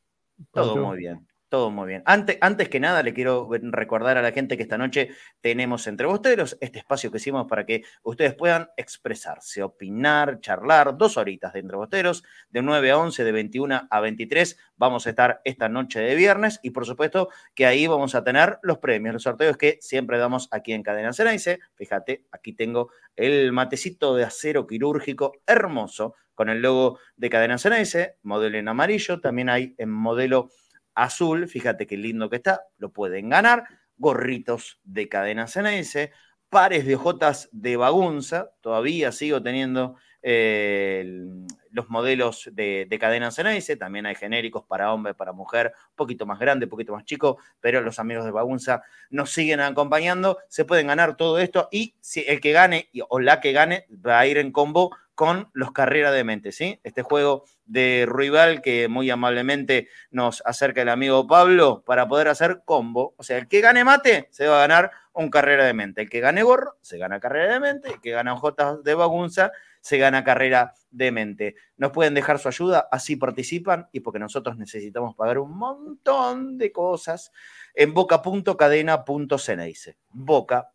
[0.51, 1.26] Todo muy bien.
[1.57, 2.03] Todo muy bien.
[2.05, 5.09] Antes, antes que nada, le quiero recordar a la gente que esta noche
[5.41, 11.17] tenemos entre ustedes este espacio que hicimos para que ustedes puedan expresarse, opinar, charlar, dos
[11.17, 14.59] horitas de entre bosteros, de 9 a 11, de 21 a 23.
[14.77, 18.59] Vamos a estar esta noche de viernes y por supuesto que ahí vamos a tener
[18.61, 21.61] los premios, los sorteos que siempre damos aquí en Cadena Cenaice.
[21.75, 28.19] Fíjate, aquí tengo el matecito de acero quirúrgico hermoso con el logo de Cadena Cenaice,
[28.23, 30.51] modelo en amarillo, también hay en modelo
[30.97, 33.65] azul, fíjate qué lindo que está, lo pueden ganar,
[33.97, 36.11] gorritos de cadena CNS,
[36.49, 41.25] pares de ojotas de bagunza, todavía sigo teniendo eh,
[41.71, 46.67] los modelos de, cadena CNS, también hay genéricos para hombre, para mujer, poquito más grande,
[46.67, 51.39] poquito más chico, pero los amigos de bagunza nos siguen acompañando, se pueden ganar todo
[51.39, 54.97] esto y si el que gane o la que gane va a ir en combo
[55.17, 56.79] con los Carrera de Mente, ¿sí?
[56.85, 62.63] Este juego de Ruibal que muy amablemente nos acerca el amigo Pablo para poder hacer
[62.67, 63.15] combo.
[63.17, 66.03] O sea, el que gane mate se va a ganar un Carrera de Mente.
[66.03, 67.89] El que gane gorro se gana Carrera de Mente.
[67.89, 71.55] El que gana J de bagunza se gana Carrera de Mente.
[71.79, 76.73] Nos pueden dejar su ayuda, así participan y porque nosotros necesitamos pagar un montón de
[76.73, 77.33] cosas
[77.75, 79.97] en boca.cadena.ceneice.
[80.11, 80.73] Boca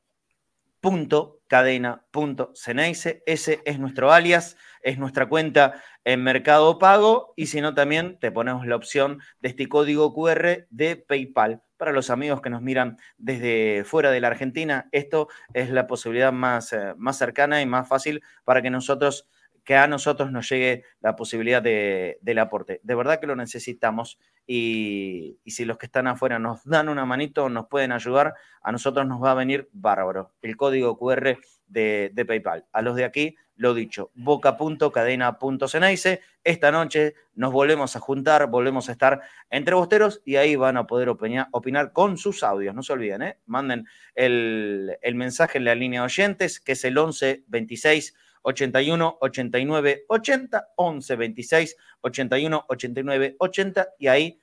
[1.48, 3.24] cadena.ceneice.
[3.26, 4.58] Ese es nuestro alias.
[4.84, 9.50] es nuestra cuenta en Mercado Pago y si no también te ponemos la opción de
[9.50, 11.62] este código QR de PayPal.
[11.78, 16.32] Para los amigos que nos miran desde fuera de la Argentina, esto es la posibilidad
[16.32, 19.28] más, eh, más cercana y más fácil para que nosotros
[19.64, 22.80] que a nosotros nos llegue la posibilidad de, del aporte.
[22.84, 27.48] De verdad que lo necesitamos y, si los que están afuera nos dan una manito,
[27.50, 30.34] nos pueden ayudar, a nosotros nos va a venir bárbaro.
[30.42, 31.38] El código QR
[31.68, 32.66] de, de PayPal.
[32.72, 36.22] A los de aquí, lo dicho, boca.cadena.cenaice.
[36.44, 40.88] Esta noche nos volvemos a juntar, volvemos a estar entre bosteros y ahí van a
[40.88, 42.74] poder opinar, opinar con sus audios.
[42.74, 43.38] No se olviden, ¿eh?
[43.46, 43.86] manden
[44.16, 50.68] el, el mensaje en la línea oyentes, que es el 11 26 81 89 80,
[50.76, 54.42] 11 26 81 89 80 y ahí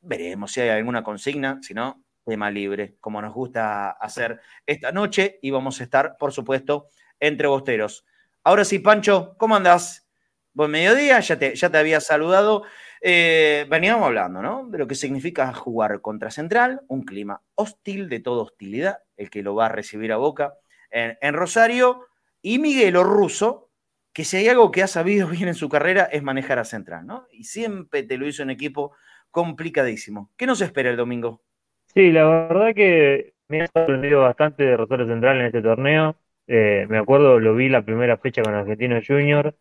[0.00, 5.38] veremos si hay alguna consigna, si no, tema libre, como nos gusta hacer esta noche
[5.42, 6.88] y vamos a estar, por supuesto,
[7.18, 8.04] entre bosteros.
[8.44, 10.08] Ahora sí, Pancho, ¿cómo andás?
[10.52, 12.64] Buen mediodía, ya te, ya te había saludado.
[13.00, 14.66] Eh, veníamos hablando, ¿no?
[14.68, 19.42] De lo que significa jugar contra Central, un clima hostil, de toda hostilidad, el que
[19.42, 20.54] lo va a recibir a Boca
[20.90, 22.06] en, en Rosario,
[22.42, 23.70] y Miguel Russo,
[24.12, 27.06] que si hay algo que ha sabido bien en su carrera es manejar a Central,
[27.06, 27.26] ¿no?
[27.30, 28.92] Y siempre te lo hizo en equipo
[29.30, 30.30] complicadísimo.
[30.36, 31.42] ¿Qué nos espera el domingo?
[31.94, 36.16] Sí, la verdad que me ha sorprendido bastante de Rosario Central en este torneo.
[36.46, 39.56] Eh, me acuerdo, lo vi la primera fecha con Argentino Junior.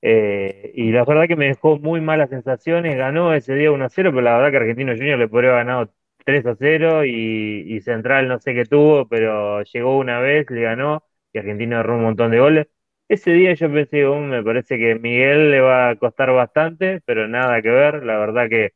[0.00, 2.96] Eh, y la verdad que me dejó muy malas sensaciones.
[2.96, 5.66] Ganó ese día 1 a 0, pero la verdad que Argentino Junior le podría haber
[5.66, 5.92] ganado
[6.24, 10.62] 3 a 0 y, y Central no sé qué tuvo, pero llegó una vez, le
[10.62, 11.04] ganó
[11.34, 12.68] y Argentina un montón de goles.
[13.08, 17.28] Ese día yo pensé, oh, me parece que Miguel le va a costar bastante, pero
[17.28, 18.04] nada que ver.
[18.04, 18.72] La verdad que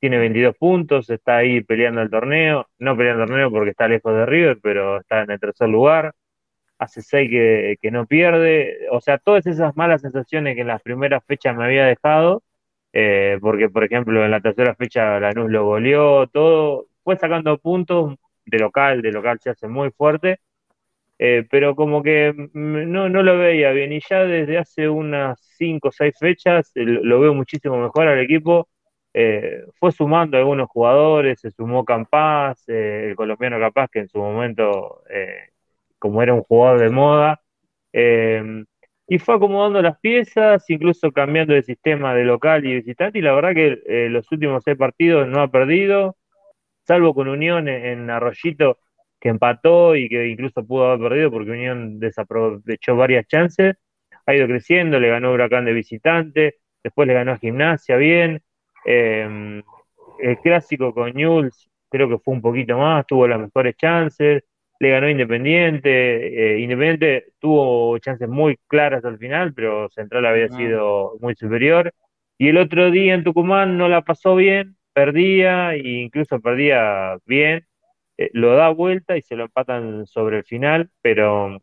[0.00, 2.68] tiene 22 puntos, está ahí peleando el torneo.
[2.78, 6.14] No peleando el torneo porque está lejos de River, pero está en el tercer lugar.
[6.78, 8.88] Hace seis que, que no pierde.
[8.92, 12.42] O sea, todas esas malas sensaciones que en las primeras fechas me había dejado,
[12.92, 18.16] eh, porque por ejemplo en la tercera fecha Lanús lo goleó, todo, fue sacando puntos
[18.46, 20.40] de local, de local se hace muy fuerte
[21.18, 25.88] eh, pero como que no, no lo veía bien y ya desde hace unas 5
[25.88, 28.68] o 6 fechas eh, lo veo muchísimo mejor al equipo.
[29.14, 35.02] Eh, fue sumando algunos jugadores, se sumó Campaz, el colombiano Capaz, que en su momento,
[35.98, 37.40] como era un jugador de moda,
[39.08, 43.32] y fue acomodando las piezas, incluso cambiando de sistema de local y visitante, y la
[43.32, 46.16] verdad que los últimos seis partidos no ha perdido,
[46.86, 48.78] salvo con Unión en Arroyito,
[49.20, 53.76] que empató y que incluso pudo haber perdido porque Unión desaprovechó varias chances.
[54.26, 58.42] Ha ido creciendo, le ganó Huracán de visitante, después le ganó a Gimnasia bien.
[58.84, 59.62] Em,
[60.20, 64.44] el clásico con Newell's creo que fue un poquito más, tuvo las mejores chances.
[64.78, 66.56] Le ganó Independiente.
[66.56, 71.92] Eh, Independiente tuvo chances muy claras al final, pero Central había sido muy superior.
[72.38, 77.66] Y el otro día en Tucumán no la pasó bien, perdía e incluso perdía bien
[78.18, 81.62] eh, lo da vuelta y se lo empatan sobre el final, pero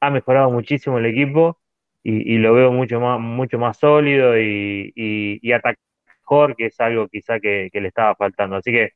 [0.00, 1.60] ha mejorado muchísimo el equipo
[2.02, 5.40] y, lo veo mucho más, mucho más sólido y, y,
[6.06, 8.56] mejor, que es algo quizá que, le estaba faltando.
[8.56, 8.92] Así que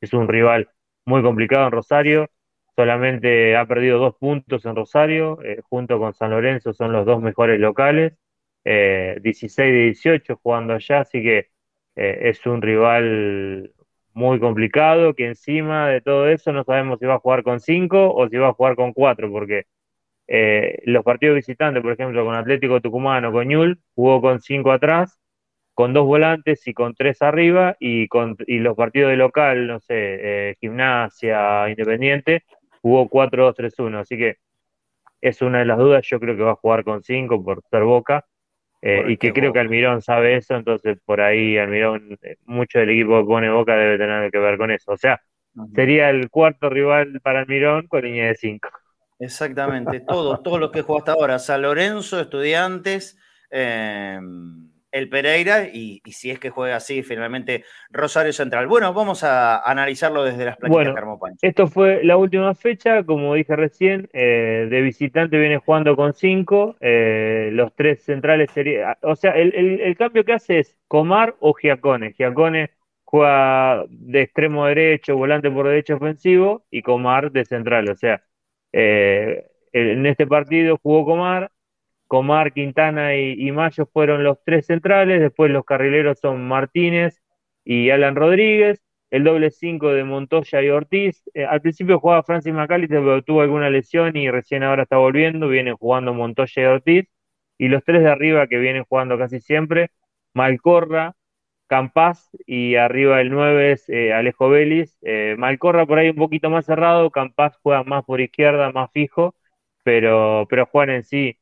[0.00, 0.68] es un rival
[1.06, 2.28] muy complicado en Rosario,
[2.76, 7.22] solamente ha perdido dos puntos en Rosario, eh, junto con San Lorenzo son los dos
[7.22, 8.14] mejores locales,
[8.64, 11.48] 16 eh, de 18 jugando allá, así que
[11.96, 13.72] es un rival
[14.18, 18.12] muy complicado, que encima de todo eso no sabemos si va a jugar con cinco
[18.12, 19.66] o si va a jugar con cuatro, porque
[20.26, 24.72] eh, los partidos visitantes, por ejemplo, con Atlético Tucumán o con Ñul, jugó con cinco
[24.72, 25.20] atrás,
[25.72, 29.78] con dos volantes y con tres arriba, y, con, y los partidos de local, no
[29.78, 29.94] sé,
[30.50, 32.42] eh, Gimnasia, Independiente,
[32.82, 34.38] jugó 4-2-3-1, así que
[35.20, 37.84] es una de las dudas, yo creo que va a jugar con cinco por ser
[37.84, 38.24] Boca,
[38.80, 42.90] eh, y que creo que Almirón sabe eso, entonces por ahí Almirón, eh, mucho del
[42.90, 44.92] equipo que pone Boca debe tener que ver con eso.
[44.92, 45.20] O sea,
[45.74, 48.68] sería el cuarto rival para Almirón con línea de cinco.
[49.18, 53.18] Exactamente, todos, todos los que jugó hasta ahora, San Lorenzo, Estudiantes,
[53.50, 54.20] eh,
[54.90, 58.66] el Pereira y, si es que juega así finalmente Rosario Central.
[58.66, 63.54] Bueno, vamos a analizarlo desde las plantillas bueno, Esto fue la última fecha, como dije
[63.56, 69.32] recién, eh, de visitante viene jugando con cinco, eh, los tres centrales serían, o sea,
[69.32, 72.12] el, cambio que hace es Comar o Giacone.
[72.12, 72.70] Giacone
[73.04, 78.22] juega de extremo derecho, volante por derecho ofensivo y Comar de central, o sea,
[78.72, 81.50] eh, en este partido jugó Comar,
[82.08, 87.22] Comar, Quintana y, Mayo fueron los tres centrales, después los carrileros son Martínez
[87.64, 91.22] y Alan Rodríguez, el doble cinco de Montoya y Ortiz.
[91.34, 95.48] Eh, al principio jugaba Francis McAllister, pero tuvo alguna lesión y recién ahora está volviendo,
[95.48, 97.08] vienen jugando Montoya y Ortiz.
[97.58, 99.90] y los tres de arriba que vienen jugando casi siempre,
[100.34, 101.14] Malcorra,
[101.68, 104.96] Campaz y arriba el 9 es eh, Alejo Vélez.
[105.02, 109.34] Eh, Malcorra por ahí un poquito más cerrado, Campaz juega más por izquierda, más fijo,
[109.84, 111.38] pero, pero Juan en sí,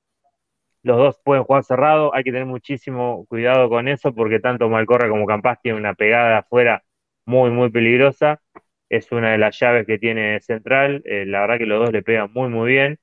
[0.87, 5.09] los dos pueden jugar cerrado, hay que tener muchísimo cuidado con eso porque tanto Malcorra
[5.09, 6.83] como Campaz tienen una pegada afuera
[7.27, 8.41] muy, muy peligrosa.
[8.89, 12.03] Es una de las llaves que tiene Central, eh, la verdad que los dos le
[12.03, 12.99] pegan muy, muy bien.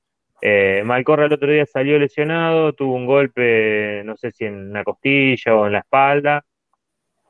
[0.84, 5.54] Malcorra el otro día salió lesionado, tuvo un golpe, no sé si en la costilla
[5.56, 6.44] o en la espalda,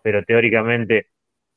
[0.02, 1.08] pero teóricamente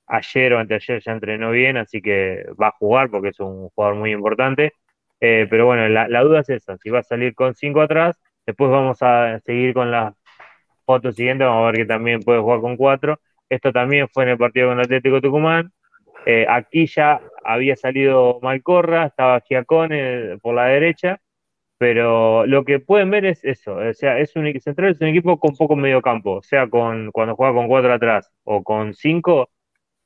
[0.07, 3.95] ayer o anteayer ya entrenó bien, así que va a jugar porque es un jugador
[3.97, 4.73] muy importante.
[5.19, 8.71] Eh, pero bueno, la, duda es esa, si va a salir con 5 atrás, después
[8.71, 10.15] vamos a seguir con la
[10.85, 13.19] foto siguiente, vamos a ver que también puede jugar con 4.
[13.49, 15.71] Esto también fue en el partido con Atlético Tucumán.
[16.25, 21.21] Eh, aquí ya había salido Malcorra, estaba Giacone por la derecha,
[21.77, 25.39] pero lo que pueden ver es eso, o sea, es un central es un equipo
[25.39, 29.49] con poco medio campo, o sea, con cuando juega con cuatro atrás o con cinco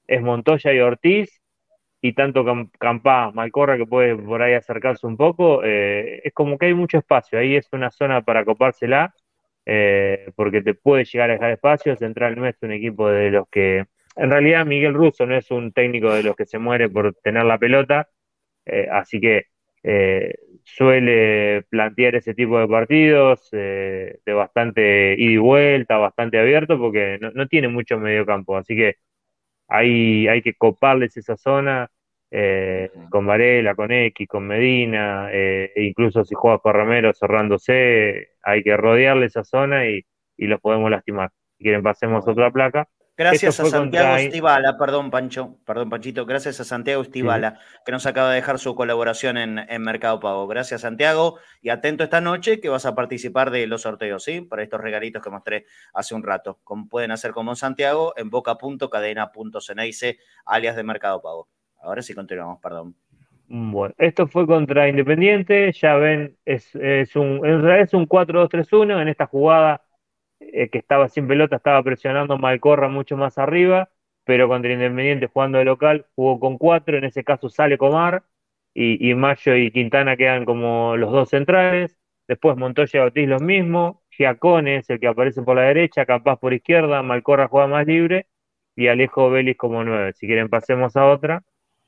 [0.08, 1.41] es Montoya y Ortiz
[2.02, 2.44] y tanto
[2.80, 6.98] Campá, Malcorra que puede por ahí acercarse un poco, eh, es como que hay mucho
[6.98, 9.14] espacio, ahí es una zona para copársela,
[9.66, 13.48] eh, porque te puede llegar a dejar espacio, Central no es un equipo de los
[13.50, 13.86] que,
[14.16, 17.46] en realidad Miguel Russo no es un técnico de los que se muere por tener
[17.46, 18.10] la pelota,
[18.66, 19.48] eh, así que
[20.64, 27.48] suele plantear ese tipo de partidos de bastante ida y vuelta, bastante abierto, porque no,
[27.48, 28.98] tiene mucho medio campo, así que
[29.72, 31.90] hay, hay que coparles esa zona
[32.30, 38.32] eh, con Varela, con X, con Medina, eh, e incluso si juega con Romero cerrándose,
[38.44, 40.06] hay que rodearle esa zona y,
[40.38, 41.32] y los podemos lastimar.
[41.58, 42.88] Si quieren pasemos otra placa.
[43.18, 48.30] Gracias a Santiago Estivala, perdón Pancho, perdón Panchito, gracias a Santiago Estivala, que nos acaba
[48.30, 50.48] de dejar su colaboración en, Mercado Pago.
[50.48, 54.42] Gracias Santiago, y atento esta noche que vas a participar de los sorteos, ¿sí?
[54.42, 56.60] Para estos regalitos que mostré hace un rato.
[56.64, 61.50] Como pueden hacer como Santiago en boca.cadena.ceneice, alias de Mercado Pago.
[61.82, 62.96] Ahora sí continuamos, perdón.
[63.48, 69.02] Bueno, esto fue contra Independiente, ya ven, es, es un, en realidad es un 4-2-3-1,
[69.02, 69.82] en esta jugada
[70.42, 73.90] eh, que estaba sin pelota, estaba presionando Malcorra mucho más arriba,
[74.26, 78.24] pero contra Independiente jugando de local jugó con cuatro, en ese caso sale Comar,
[78.74, 83.98] y, Mayo y Quintana quedan como los dos centrales, después Montoya y Ortiz los mismos,
[84.10, 88.28] Giacone es el que aparece por la derecha, Capaz por izquierda, Malcorra juega más libre,
[88.76, 90.14] y Alejo Vélez como nueve.
[90.14, 91.44] Si quieren pasemos a otra.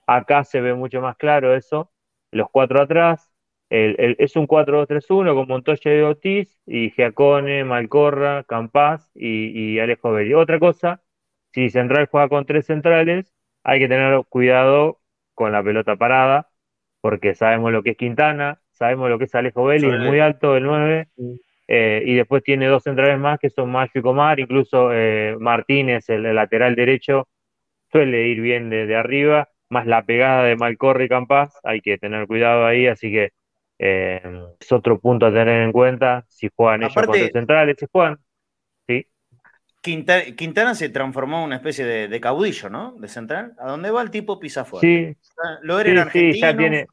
[0.08, 1.92] Acá se ve mucho más claro eso,
[2.32, 3.32] los cuatro atrás,
[3.74, 10.36] es un 4-2-3-1 con Montoya y Ortiz y Giacone, Malcorra, Campaz y, Alejo Belli.
[10.36, 11.02] Otra cosa,
[11.52, 15.00] si Central juega con tres centrales, hay que tener cuidado
[15.34, 16.50] con la pelota parada,
[17.02, 20.56] porque sabemos lo que es Quintana, sabemos lo que es Alejo Belli, es muy alto,
[20.56, 21.08] el 9,
[21.68, 26.10] eh, y después tiene dos centrales más que son Mayo y Comar, incluso eh, Martínez,
[26.10, 27.28] el, lateral derecho,
[27.92, 32.28] suele ir bien de, arriba, más la pegada de Malcorra y Campaz, hay que tener
[32.28, 33.32] cuidado ahí, así que
[33.80, 34.22] eh,
[34.60, 38.18] es otro punto a tener en cuenta si juegan ellos contra centrales, si juegan.
[38.88, 39.08] Sí.
[39.82, 42.94] Quintana, se transformó en una especie de, caudillo, ¿no?
[42.94, 43.54] De central.
[43.60, 45.18] ¿A dónde va el tipo pisa fuerte?
[45.18, 45.30] Sí,
[45.64, 46.88] lo era sí, ya tiene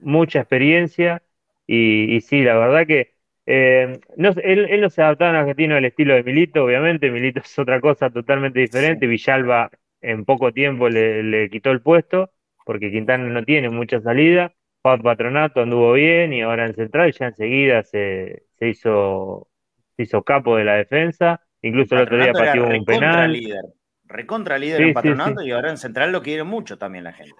[0.00, 1.22] mucha experiencia
[1.66, 3.14] y, sí, la verdad que
[3.46, 7.10] eh, no, él, no se adaptaba en argentino al estilo de Milito, obviamente.
[7.10, 9.06] Milito es otra cosa totalmente diferente.
[9.06, 9.70] Villalba
[10.00, 12.30] en poco tiempo le, le, quitó el puesto
[12.64, 14.54] porque Quintana no tiene mucha salida.
[14.82, 19.48] Paz Patronato anduvo bien y ahora en Central ya enseguida se, se hizo
[19.96, 21.40] se hizo capo de la defensa.
[21.62, 23.32] Incluso el otro día pateó un penal.
[23.32, 23.64] Líder.
[24.04, 27.36] Recontra líder en Patronato y ahora en Central lo quiere mucho también la gente.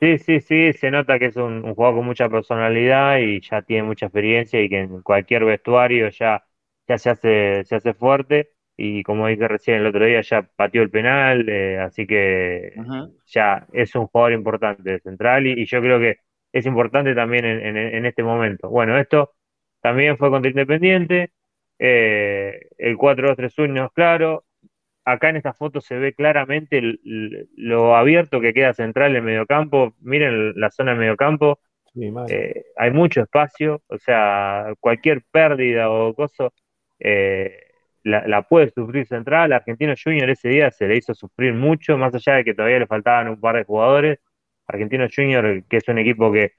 [0.00, 3.84] Sí, sí, sí, se nota que es un, jugador con mucha personalidad y ya tiene
[3.84, 6.42] mucha experiencia y que en cualquier vestuario ya,
[6.88, 8.50] ya se, hace, se hace fuerte.
[8.76, 12.74] Y como dije recién el otro día, ya pateó el penal, eh, así que
[13.26, 16.16] ya es un jugador importante de Central y yo creo que
[16.52, 18.68] es importante también en, este momento.
[18.68, 19.32] Bueno, esto
[19.80, 21.32] también fue contra Independiente,
[21.78, 24.44] eh, el 4-2-3-1 es claro,
[25.04, 26.80] acá en esta foto se ve claramente
[27.56, 31.58] lo abierto que queda central en mediocampo, miren la zona de mediocampo,
[32.28, 36.48] eh, hay mucho espacio, o sea, cualquier pérdida o cosa
[36.98, 37.58] eh,
[38.04, 42.14] la, la, puede sufrir central, Argentino Junior ese día se le hizo sufrir mucho, más
[42.14, 44.18] allá de que todavía le faltaban un par de jugadores,
[44.66, 46.52] Argentino Junior, que es un equipo que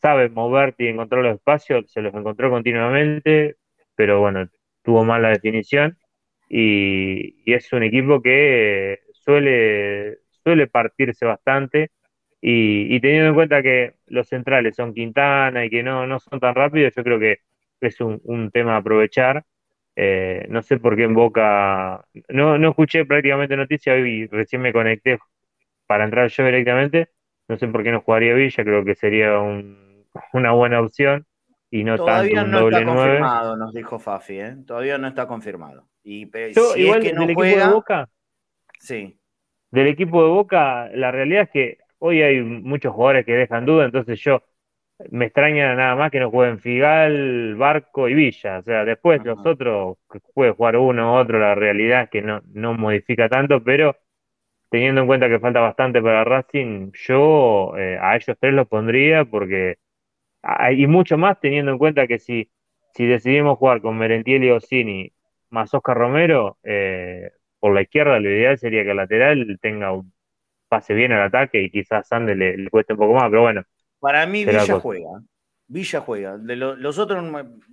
[0.00, 3.56] sabe moverte y encontrar los espacios, se los encontró continuamente,
[3.94, 4.48] pero bueno,
[4.82, 5.98] tuvo mala definición
[6.48, 11.90] y, es un equipo que suele, suele partirse bastante
[12.40, 16.54] y, teniendo en cuenta que los centrales son Quintana y que no, no son tan
[16.54, 17.40] rápidos, yo creo que
[17.80, 19.44] es un, tema a aprovechar.
[19.96, 24.72] Eh, no sé por qué en Boca, no, no escuché prácticamente noticias, hoy recién me
[24.72, 25.18] conecté
[25.86, 27.08] para entrar yo directamente,
[27.50, 29.36] no sé por qué no jugaría Villa, creo que sería
[30.32, 31.26] una buena opción
[31.68, 33.02] y no Todavía tanto un no doble está 9.
[33.02, 34.56] confirmado, nos dijo Fafi, ¿eh?
[34.64, 35.88] Todavía no está confirmado.
[36.04, 38.08] Y Yo, si igual es que no del equipo juega, de Boca,
[38.78, 39.18] sí.
[39.72, 43.84] del equipo de Boca, la realidad es que hoy hay muchos jugadores que dejan duda,
[43.84, 44.42] entonces yo
[45.10, 48.58] me extraña nada más que no jueguen Figal, Barco y Villa.
[48.58, 49.98] O sea, después los otros
[50.34, 53.96] puede jugar uno u otro, la realidad es que no, no modifica tanto, pero
[54.70, 59.24] teniendo en cuenta que falta bastante para Racing, yo eh, a ellos tres los pondría
[59.26, 59.78] porque,
[60.42, 62.50] ah, y mucho más teniendo en cuenta que si,
[62.94, 65.12] si decidimos jugar con Merentiel y Ossini
[65.50, 70.12] más Oscar Romero, eh, por la izquierda lo ideal sería que el lateral tenga un
[70.68, 73.62] pase bien al ataque y quizás Sande le, le cueste un poco más, pero bueno,
[74.00, 75.22] Para mí Villa juega.
[75.70, 76.36] Villa juega.
[76.36, 77.24] De lo- los otros,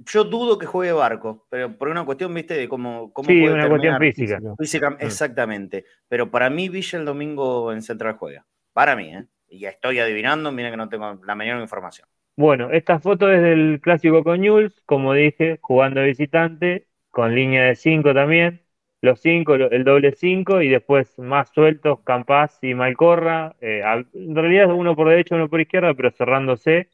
[0.06, 3.56] yo dudo que juegue Barco, pero por una cuestión, viste, de cómo, cómo sí, puede
[3.56, 4.39] una cuestión física.
[4.58, 4.98] Física- Mm.
[5.00, 5.86] Exactamente.
[6.08, 8.45] Pero para mí Villa el domingo en Central juega.
[8.72, 9.26] Para mí, ¿eh?
[9.50, 12.08] Y ya estoy adivinando, miren que no tengo la menor información.
[12.36, 17.64] Bueno, esta foto es del clásico con Newell's, como dije, jugando de visitante, con línea
[17.64, 18.62] de 5 también,
[19.02, 23.82] los 5, el doble 5 y después más sueltos, Campaz y Malcorra, eh,
[24.14, 26.89] en realidad uno por derecha, uno por izquierda, pero cerrándose,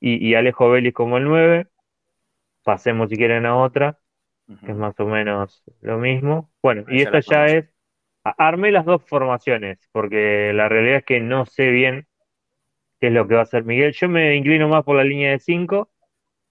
[0.00, 1.68] y, y Alejo Vélez como el 9.
[2.64, 3.98] Pasemos si quieren a otra,
[4.64, 6.52] que es más o menos lo mismo.
[6.62, 7.70] Bueno, Ahí y esta ya es,
[8.24, 12.06] armé las dos formaciones, porque la realidad es que no sé bien
[13.00, 13.92] qué es lo que va a hacer Miguel.
[13.92, 15.90] Yo me inclino más por la línea de 5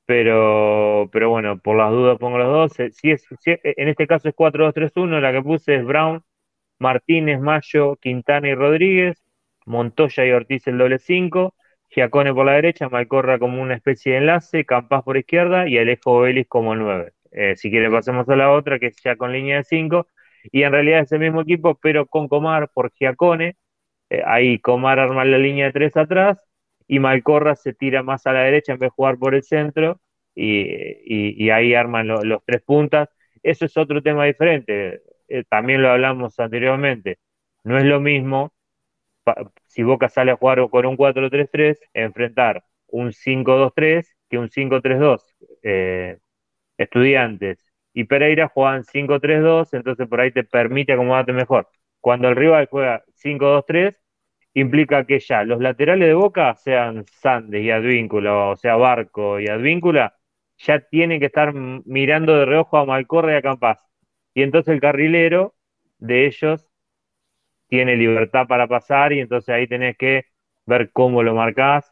[0.05, 2.73] pero, pero bueno, por las dudas pongo los dos.
[2.95, 6.23] Si es, si es- en este caso es 4-2-3-1, la que puse es Brown,
[6.79, 9.23] Martínez, Mayo, Quintana y Rodríguez,
[9.65, 11.55] Montoya y Ortiz el doble 5,
[11.97, 16.21] Giacone por la derecha, Malcorra como una especie de enlace, Campas por izquierda y Alejo
[16.21, 17.13] Vélez como el 9.
[17.31, 20.07] Eh, si quieren pasemos a la otra, que es ya con línea de 5,
[20.51, 23.57] y en realidad es el mismo equipo, pero con Comar por Giacone.
[24.09, 26.39] Eh, ahí Comar arma la línea de 3 atrás
[26.87, 29.99] y Malcorra se tira más a la derecha en vez de jugar por el centro
[30.35, 33.09] y, ahí arman lo- los tres puntas.
[33.43, 37.17] Eso es otro tema diferente, eh, también lo hablamos anteriormente.
[37.63, 38.53] No es lo mismo
[39.65, 45.35] si Boca sale a jugar con un 4-3-3, enfrentar un 5-2-3 que un 5-3-2.
[45.63, 46.17] Eh,
[46.77, 47.59] Estudiantes
[47.93, 51.67] y Pereira juegan 5-3-2, entonces por ahí te permite acomodarte mejor.
[51.99, 53.99] Cuando el rival juega 5-2-3,
[54.53, 59.47] implica que ya los laterales de Boca, sean Sandes y Advíncula, o sea, Barco y
[59.47, 60.15] Advíncula,
[60.57, 63.79] ya tienen que estar mirando de reojo a Malcorra y a Campaz.
[64.33, 65.55] Y entonces el carrilero
[65.99, 66.67] de ellos
[67.67, 70.25] tiene libertad para pasar y entonces ahí tenés que
[70.65, 71.91] ver cómo lo marcás,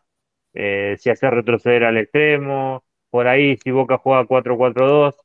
[0.53, 5.15] eh, si hacer retroceder al extremo, por ahí si Boca juega 4-4-2,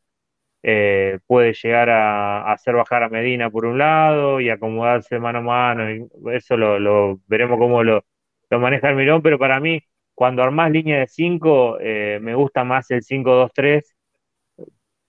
[0.63, 5.43] eh, puede llegar a, hacer bajar a Medina por un lado y acomodarse mano a
[5.43, 6.09] mano.
[6.33, 8.05] eso lo, veremos cómo lo,
[8.51, 9.81] lo maneja el Mirón, pero para mí,
[10.15, 11.79] cuando armás línea de 5,
[12.21, 13.95] me gusta más el 5-2-3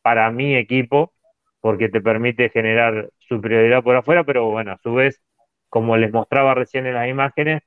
[0.02, 1.14] para mi equipo,
[1.60, 5.22] porque te permite generar superioridad por afuera, pero bueno, a su vez,
[5.72, 7.63] como les mostraba recién en las imágenes,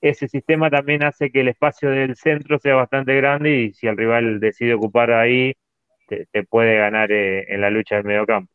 [0.00, 3.96] ese sistema también hace que el espacio del centro sea bastante grande y si el
[3.96, 5.52] rival decide ocupar ahí,
[6.06, 8.50] te, te puede ganar eh, en la lucha del mediocampo.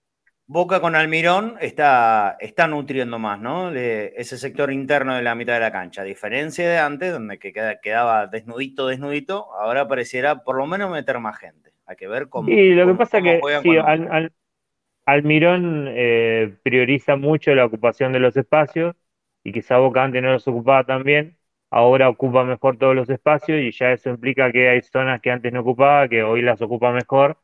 [0.49, 3.69] Boca con Almirón está, está nutriendo más, ¿no?
[3.69, 6.03] Le- ese sector interno de la mitad de la cancha.
[6.03, 10.89] A diferencia de antes, donde que queda- quedaba desnudito, desnudito, ahora pareciera por lo menos
[10.89, 11.71] meter más gente.
[11.85, 12.49] Hay que ver cómo.
[12.49, 14.31] Y lo que cómo- pasa cómo que sí, Al-
[15.07, 18.95] Almirón eh, prioriza mucho la ocupación de los espacios
[19.43, 21.37] y quizá Boca antes no los ocupaba tan bien,
[21.71, 25.53] ahora ocupa mejor todos los espacios y ya eso implica que hay zonas que antes
[25.53, 27.39] no ocupaba, que hoy las ocupa mejor.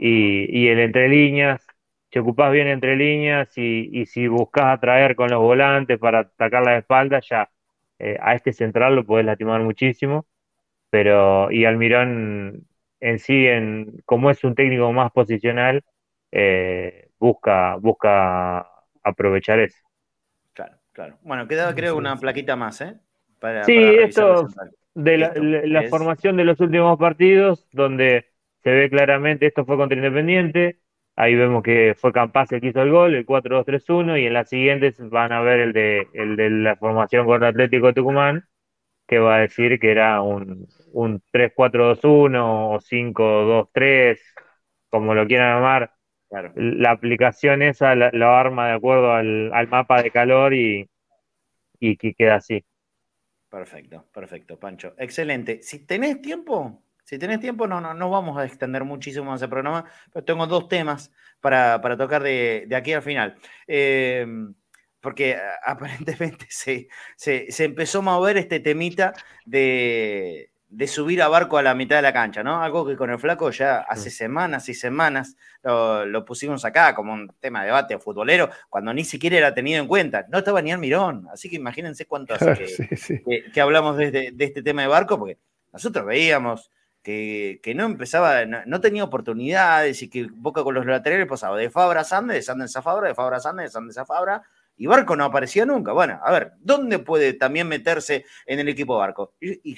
[0.00, 1.66] Y, el entre líneas,
[2.12, 6.62] si ocupás bien entre líneas y, y si buscas atraer con los volantes para atacar
[6.64, 7.50] la espalda, ya
[7.98, 10.26] eh, a este central lo podés lastimar muchísimo,
[10.90, 12.66] pero y Almirón
[13.00, 15.84] en sí, en, como es un técnico más posicional,
[16.32, 18.66] eh, busca, busca
[19.02, 19.78] aprovechar eso.
[20.52, 21.18] Claro, claro.
[21.22, 22.98] Bueno, queda creo una plaquita más, ¿eh?
[23.40, 24.46] Para, Sí, para esto-.
[24.94, 28.26] De la, Esto la- la es- formación de los últimos partidos, donde
[28.64, 30.80] se ve claramente, esto fue contra Independiente,
[31.14, 34.48] ahí vemos que fue Campaz el que hizo el gol, el 4-2-3-1, y en las
[34.48, 38.44] siguientes van a ver el de, el de la formación contra Atlético de Tucumán,
[39.08, 44.22] que va a decir que era un, un 3-4-2-1 o 5-2-3,
[44.90, 45.92] como lo quieran llamar.
[46.28, 46.52] Claro.
[46.56, 50.88] La aplicación esa la, la arma de acuerdo al, al mapa de calor y,
[51.80, 52.64] y que queda así.
[53.48, 54.94] Perfecto, perfecto, Pancho.
[54.98, 55.62] Excelente.
[55.62, 59.86] Si tenés tiempo, Si tenés tiempo, no, no, no vamos a extender muchísimo el programa,
[60.12, 61.10] pero tengo dos temas
[61.40, 63.36] para, tocar de, aquí al final.
[63.66, 64.54] Em,
[65.00, 69.14] porque aparentemente se, se, empezó a mover este temita
[69.46, 72.62] de, de subir a barco a la mitad de la cancha, ¿no?
[72.62, 77.32] Algo que con el flaco ya hace semanas y semanas lo, pusimos acá como un
[77.40, 80.26] tema de debate futbolero, cuando ni siquiera era tenido en cuenta.
[80.28, 84.88] No estaba ni Almirón, así que imagínense cuánto hace que, hablamos de, este tema de
[84.88, 85.38] barco, porque
[85.72, 86.70] nosotros veíamos
[87.02, 92.02] que, no empezaba, no, tenía oportunidades y que Boca con los laterales pasaba de Fabra
[92.02, 94.42] a Sandes, de Sandes a Fabra, de Fabra a Sandes, de Sandes a Fabra,
[94.76, 95.92] y Barco no aparecía nunca.
[95.92, 99.32] Bueno, a ver, ¿dónde puede también meterse en el equipo Barco?
[99.40, 99.74] y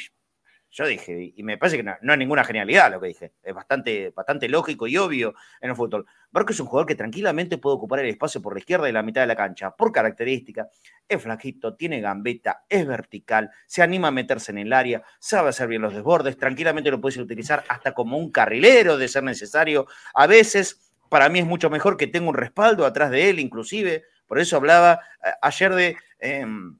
[0.70, 3.54] yo dije, y me parece que no, no, es ninguna genialidad lo que dije, es
[3.54, 6.06] bastante, bastante lógico y obvio en el fútbol.
[6.30, 9.02] Barco es un jugador que tranquilamente puede ocupar el espacio por la izquierda y la
[9.02, 10.68] mitad de la cancha, por característica,
[11.08, 15.66] es flaquito, tiene gambeta, es vertical, se anima a meterse en el área, sabe hacer
[15.66, 19.86] bien los desbordes, tranquilamente lo puedes utilizar hasta como un carrilero de ser necesario.
[20.14, 24.04] A veces, para mí es mucho mejor que tenga un respaldo atrás de él, inclusive,
[24.28, 25.96] por eso hablaba eh, ayer de...
[26.20, 26.78] Em,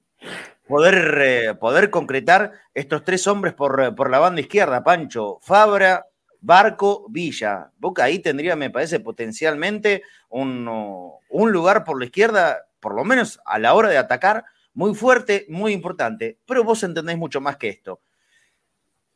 [0.71, 6.07] poder, eh, poder concretar estos tres hombres por, eh, por la banda izquierda, Pancho, Fabra,
[6.41, 7.73] Barco, Villa.
[7.77, 10.67] Boca ahí tendría, me parece, potencialmente un,
[11.29, 15.45] un, lugar por la izquierda, por lo menos a la hora de atacar, muy fuerte,
[15.49, 16.39] muy importante.
[16.47, 18.01] Pero vos entendéis mucho más que esto.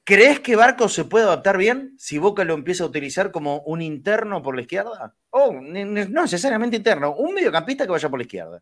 [0.02, 3.80] ¿Crees que Barco se puede adaptar bien si Boca lo empieza a utilizar como un
[3.80, 5.14] interno por la izquierda?
[5.30, 8.60] O no necesariamente interno, un mediocampista que vaya por la izquierda.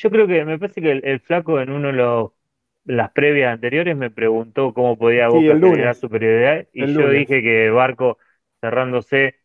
[0.00, 2.30] Yo creo que me parece que el, flaco en uno de los
[2.84, 8.16] las previas anteriores me preguntó cómo podía Boca generar superioridad y yo dije que Barco
[8.62, 9.36] cerrándose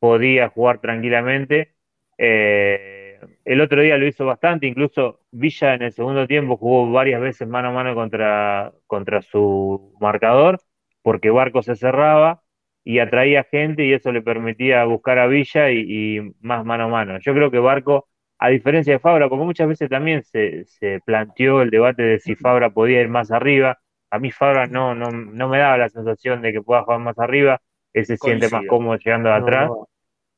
[0.00, 1.76] podía jugar tranquilamente.
[2.18, 7.20] Eh, el otro día lo hizo bastante, incluso Villa en el segundo tiempo jugó varias
[7.20, 10.58] veces mano a mano contra, contra su marcador,
[11.02, 12.42] porque Barco se cerraba
[12.82, 16.88] y atraía gente y eso le permitía buscar a Villa y, y más mano a
[16.88, 17.18] mano.
[17.20, 18.08] Yo creo que Barco
[18.42, 20.64] a diferencia de Fabra, porque muchas veces también se,
[21.04, 23.78] planteó el debate de si Fabra podía ir más arriba.
[24.10, 27.18] A mí Fabra no, no, no me daba la sensación de que pueda jugar más
[27.18, 27.60] arriba,
[27.92, 29.70] él se siente más cómodo llegando atrás.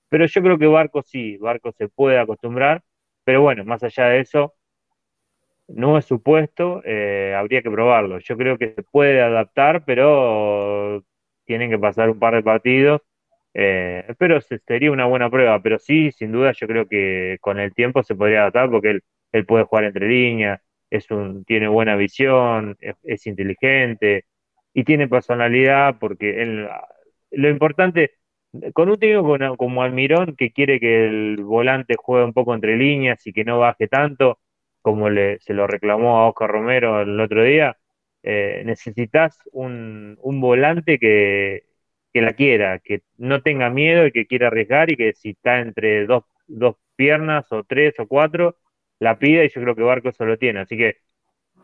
[0.09, 2.82] Pero yo creo que Barco sí, Barco se puede acostumbrar,
[3.22, 4.53] pero bueno, más allá de eso,
[5.68, 8.18] no es supuesto, eh, habría que probarlo.
[8.18, 11.05] Yo creo que se puede adaptar, pero
[11.44, 13.00] tienen que pasar un par de partidos
[13.55, 17.74] eh, pero sería una buena prueba, pero sí, sin duda, yo creo que con el
[17.74, 19.00] tiempo se podría adaptar porque
[19.32, 24.26] él, puede jugar entre líneas, es un, tiene buena visión, es, inteligente
[24.74, 26.68] y tiene personalidad porque él,
[27.30, 28.12] lo importante,
[28.74, 32.76] con un técnico como, como Almirón que quiere que el volante juegue un poco entre
[32.76, 34.40] líneas y que no baje tanto,
[34.82, 37.78] como le, se lo reclamó a Oscar Romero el otro día,
[38.22, 41.64] eh, necesitas un, un volante que
[42.12, 45.60] que la quiera, que no tenga miedo y que quiera arriesgar y que si está
[45.60, 48.56] entre dos, dos piernas o tres o cuatro,
[48.98, 50.60] la pida y yo creo que Barco eso lo tiene.
[50.60, 50.98] Así que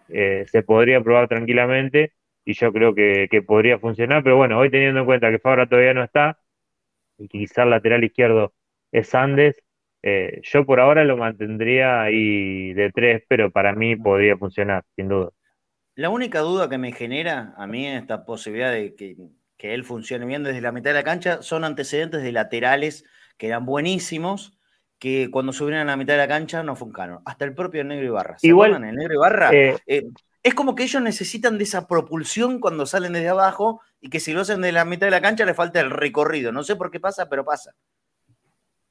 [0.09, 2.13] eh, se podría probar tranquilamente
[2.45, 4.23] y yo creo que, podría funcionar.
[4.23, 6.39] Pero bueno, hoy teniendo en cuenta que Fabra todavía no está
[7.19, 8.55] y quizá el lateral izquierdo
[8.91, 9.63] es Andes,
[10.03, 15.09] eh, yo por ahora lo mantendría ahí de tres, pero para mí podría funcionar, sin
[15.09, 15.31] duda.
[15.95, 19.17] La única duda que me genera a mí esta posibilidad de que
[19.59, 23.05] que él funcione bien desde la mitad de la cancha, son antecedentes de laterales
[23.37, 24.59] que eran buenísimos,
[24.99, 27.23] que cuando subieron a la mitad de la cancha no funcionaron.
[27.27, 28.39] Hasta el propio Negro Ibarra.
[28.39, 30.05] ¿Se Igual, El Negro Ibarra eh, eh,
[30.43, 34.33] es como que ellos necesitan de esa propulsión cuando salen desde abajo y que si
[34.33, 36.53] lo hacen de la mitad de la cancha le falta el recorrido.
[36.53, 37.73] No sé por qué pasa, pero pasa.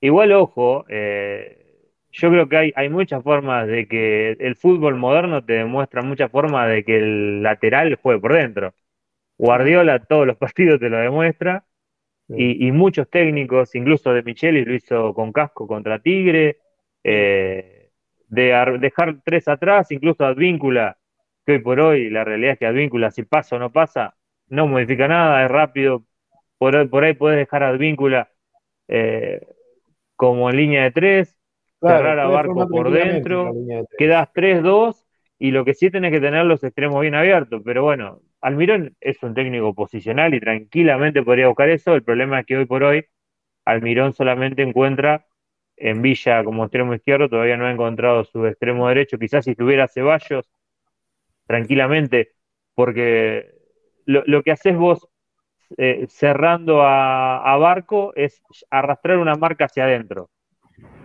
[0.02, 5.44] Igual, ojo, eh, yo creo que hay, hay muchas formas de que el fútbol moderno
[5.44, 8.74] te demuestra muchas formas de que el lateral juegue por dentro.
[9.38, 11.64] Guardiola todos los partidos te lo demuestra.
[12.30, 16.58] Y, muchos técnicos, incluso de Micheli lo hizo con casco contra Tigre,
[17.02, 17.90] eh,
[18.28, 20.98] de dejar tres atrás, incluso Advíncula,
[21.46, 24.18] que hoy por hoy la realidad es que Advíncula, si pasa o no pasa,
[24.50, 26.04] no modifica nada, es rápido.
[26.58, 28.30] Por, por ahí puedes dejar Advíncula
[28.90, 29.40] eh,
[30.18, 31.38] como en línea de tres,
[31.80, 33.54] cerrar a Barco por dentro,
[33.98, 35.06] quedas 3-2
[35.40, 39.22] y lo que sí tenés que tener los extremos bien abiertos, pero bueno, Almirón es
[39.24, 41.96] un técnico posicional y tranquilamente podría buscar eso.
[41.96, 43.06] El problema es que hoy por hoy
[43.66, 45.26] Almirón solamente encuentra
[45.76, 49.18] en Villa como extremo izquierdo, todavía no ha encontrado su extremo derecho.
[49.20, 50.50] Quizás si tuviera Ceballos,
[51.46, 52.34] tranquilamente,
[52.76, 53.52] porque
[54.06, 55.08] lo, que haces vos
[55.78, 60.30] eh, cerrando a, Barco es arrastrar una marca hacia adentro.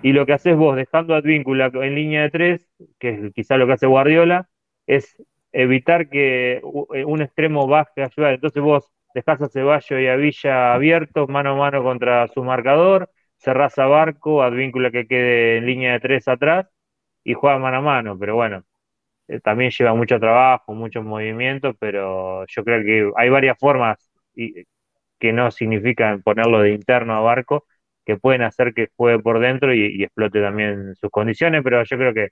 [0.03, 2.69] Y lo que haces vos dejando a Advíncula en línea de tres,
[2.99, 4.49] que es quizás lo que hace Guardiola,
[4.87, 5.17] es
[5.53, 6.63] evitar que
[6.95, 8.35] eh, un extremo baje a ayudar.
[8.35, 13.11] Entonces vos dejás a Ceballo y a Villa abiertos, mano a mano contra su marcador,
[13.39, 16.67] cerrás a Barco, Advíncula que quede en línea de tres atrás
[17.25, 18.65] y juega mano a mano, pero bueno,
[19.29, 24.65] eh, también lleva mucho trabajo, muchos movimientos, pero yo creo que hay varias formas y,
[25.19, 27.67] que no significan ponerlo de interno a Barco,
[28.05, 32.15] que pueden hacer que juegue por dentro y, explote también sus condiciones, pero yo creo
[32.15, 32.31] que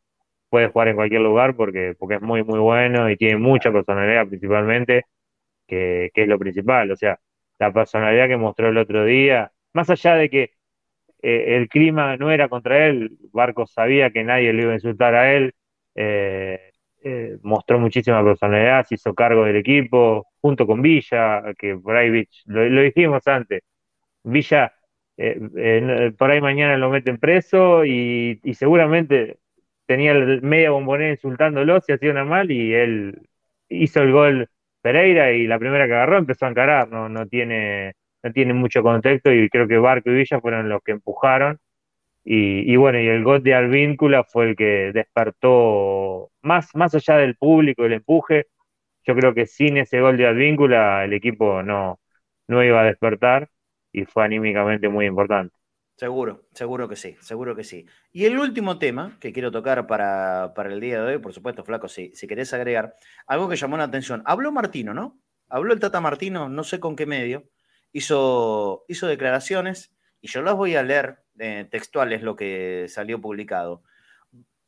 [0.51, 4.29] puede jugar en cualquier lugar porque, porque es muy, muy bueno y tiene mucha personalidad
[4.29, 5.05] principalmente,
[5.67, 6.91] que, que es lo principal.
[6.91, 7.21] O sea,
[7.59, 10.53] la personalidad que mostró el otro día, más allá de que
[11.23, 15.15] eh, el clima no era contra él, Barco sabía que nadie le iba a insultar
[15.15, 15.55] a él,
[15.95, 16.73] eh,
[17.03, 22.27] eh, mostró muchísima personalidad, se hizo cargo del equipo, junto con Villa, que por ahí
[22.47, 23.63] lo, lo dijimos antes,
[24.25, 24.73] Villa
[26.19, 29.39] por ahí mañana lo meten preso y, seguramente
[29.91, 33.27] tenía el media bombonera insultándolo si hacía una mal y él
[33.69, 34.49] hizo el gol
[34.83, 38.83] Pereira y la primera que agarró empezó a encarar, no, no tiene no tiene mucho
[38.85, 41.59] contexto y creo que Barco y Villa fueron los que empujaron.
[42.25, 47.37] Y, bueno, y el gol de Alvíncula fue el que despertó, más, más allá del
[47.37, 48.47] público, el empuje,
[49.05, 52.01] yo creo que sin ese gol de Alvíncula el equipo no,
[52.49, 53.51] no iba a despertar
[53.93, 55.55] y fue anímicamente muy importante.
[56.01, 57.85] Seguro, seguro que sí, seguro que sí.
[58.11, 61.63] Y el último tema que quiero tocar para, para el día de hoy, por supuesto,
[61.63, 62.95] Flaco, si, si querés agregar,
[63.27, 64.23] algo que llamó la atención.
[64.25, 65.21] Habló Martino, ¿no?
[65.51, 67.51] Habló el Tata Martino, no sé con qué medio,
[67.93, 69.93] hizo, hizo declaraciones,
[70.23, 73.83] y yo las voy a leer eh, textuales, lo que salió publicado.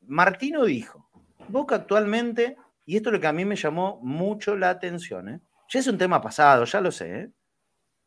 [0.02, 1.08] Martino dijo,
[1.48, 5.40] Boca actualmente, y esto es lo que a mí me llamó mucho la atención, ¿eh?
[5.70, 7.30] ya es un tema pasado, ya lo sé, ¿eh?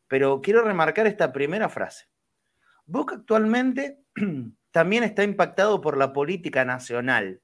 [0.06, 2.06] pero quiero remarcar esta primera frase.
[2.86, 4.00] Boca actualmente
[4.70, 7.42] también está impactado por la política nacional,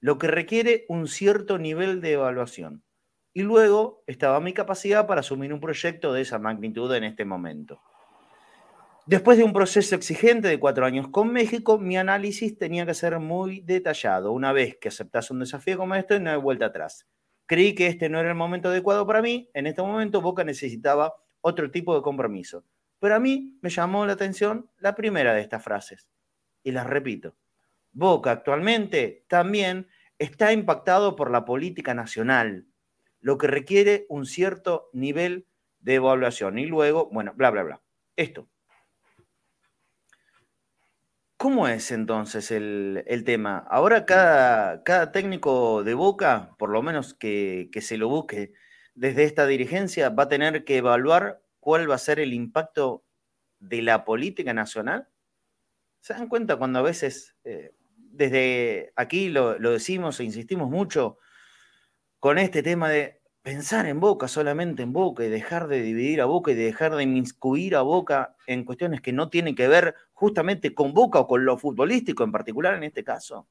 [0.00, 2.84] lo que requiere un cierto nivel de evaluación
[3.32, 7.80] y luego estaba mi capacidad para asumir un proyecto de esa magnitud en este momento.
[9.06, 13.18] Después de un proceso exigente de cuatro años con México, mi análisis tenía que ser
[13.18, 14.30] muy detallado.
[14.32, 17.08] Una vez que aceptase un desafío como este, no hay vuelta atrás.
[17.46, 19.50] Creí que este no era el momento adecuado para mí.
[19.54, 22.64] En este momento Boca necesitaba otro tipo de compromiso.
[23.02, 26.08] Pero a mí me llamó la atención la primera de estas frases.
[26.62, 27.34] Y las repito.
[27.90, 29.88] Boca actualmente también
[30.20, 32.64] está impactado por la política nacional,
[33.20, 35.48] lo que requiere un cierto nivel
[35.80, 36.60] de evaluación.
[36.60, 37.82] Y luego, bueno, bla, bla, bla.
[38.14, 38.48] Esto.
[41.36, 43.66] ¿Cómo es entonces el, tema?
[43.68, 48.52] Ahora cada, cada, técnico de Boca, por lo menos que, que se lo busque
[48.94, 53.04] desde esta dirigencia, va a tener que evaluar cuál va a ser el impacto
[53.60, 55.06] de la política nacional.
[56.00, 61.18] ¿Se dan cuenta cuando a veces, eh, desde aquí lo, lo, decimos e insistimos mucho,
[62.18, 66.24] con este tema de pensar en Boca, solamente en Boca, y dejar de dividir a
[66.24, 70.74] Boca y dejar de inmiscuir a Boca en cuestiones que no tienen que ver justamente
[70.74, 73.46] con Boca o con lo futbolístico en particular en este caso.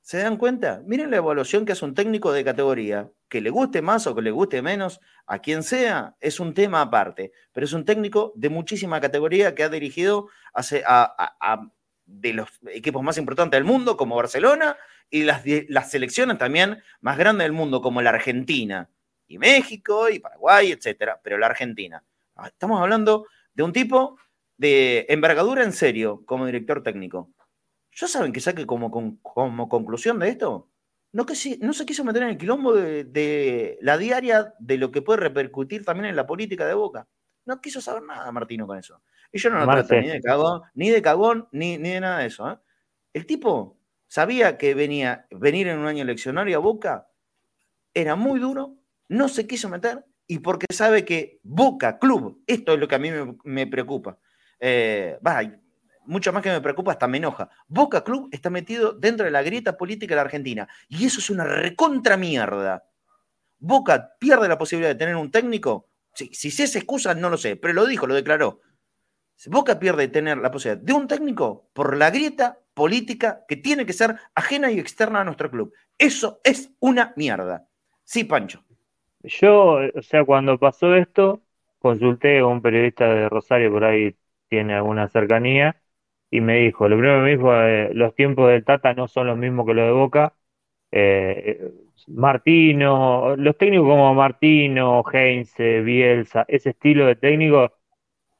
[0.00, 0.80] ¿Se dan cuenta?
[0.86, 4.20] Miren la evaluación que hace un técnico de categoría, que le guste más o que
[4.20, 8.50] le guste menos, a quien sea, es un tema aparte, pero es un técnico de
[8.50, 11.70] muchísima categoría que ha dirigido a
[12.10, 14.76] de los equipos más importantes del mundo, como Barcelona,
[15.10, 18.90] y las, las selecciones también más grandes del mundo, como la Argentina,
[19.26, 22.02] y México, y Paraguay, etcétera, pero la Argentina.
[22.34, 24.18] Ah, estamos hablando de un tipo
[24.56, 27.30] de envergadura en serio como director técnico.
[27.92, 28.90] ¿Ya saben que saque como,
[29.22, 30.68] como, conclusión de esto?
[31.12, 34.92] No, que no se quiso meter en el quilombo de, de, la diaria de lo
[34.92, 37.08] que puede repercutir también en la política de Boca.
[37.46, 39.02] No quiso saber nada Martino con eso.
[39.32, 42.18] Y yo no lo trato ni de cagón, ni de cagón, ni, ni de nada
[42.18, 42.50] de eso.
[42.50, 42.58] ¿eh?
[43.12, 47.08] El tipo sabía que venía venir en un año eleccionario a Boca,
[47.94, 48.76] era muy duro,
[49.08, 52.98] no se quiso meter y porque sabe que Boca Club, esto es lo que a
[52.98, 53.10] mí
[53.44, 54.18] me, preocupa.
[54.60, 55.18] Eh,
[56.06, 57.48] mucho más que me preocupa, hasta me enoja.
[57.68, 61.30] Boca Club está metido dentro de la grieta política de la Argentina y eso es
[61.30, 62.84] una recontra mierda.
[63.58, 65.88] Boca pierde la posibilidad de tener un técnico.
[66.14, 68.60] Si, si se excusa, no lo sé, pero lo dijo, lo declaró.
[69.46, 73.92] Boca pierde tener la posibilidad de un técnico por la grieta política que tiene que
[73.92, 75.72] ser ajena y externa a nuestro club.
[75.98, 77.66] Eso es una mierda.
[78.04, 78.64] Sí, Pancho.
[79.22, 81.42] Yo, o sea, cuando pasó esto,
[81.78, 84.16] consulté a un periodista de Rosario, por ahí
[84.48, 85.80] tiene alguna cercanía,
[86.30, 89.26] y me dijo, lo primero que me dijo, eh, los tiempos del Tata no son
[89.26, 90.34] los mismos que los de Boca.
[90.92, 91.72] Eh,
[92.08, 97.72] Martino, los técnicos como Martino, Heinze, Bielsa, ese estilo de técnico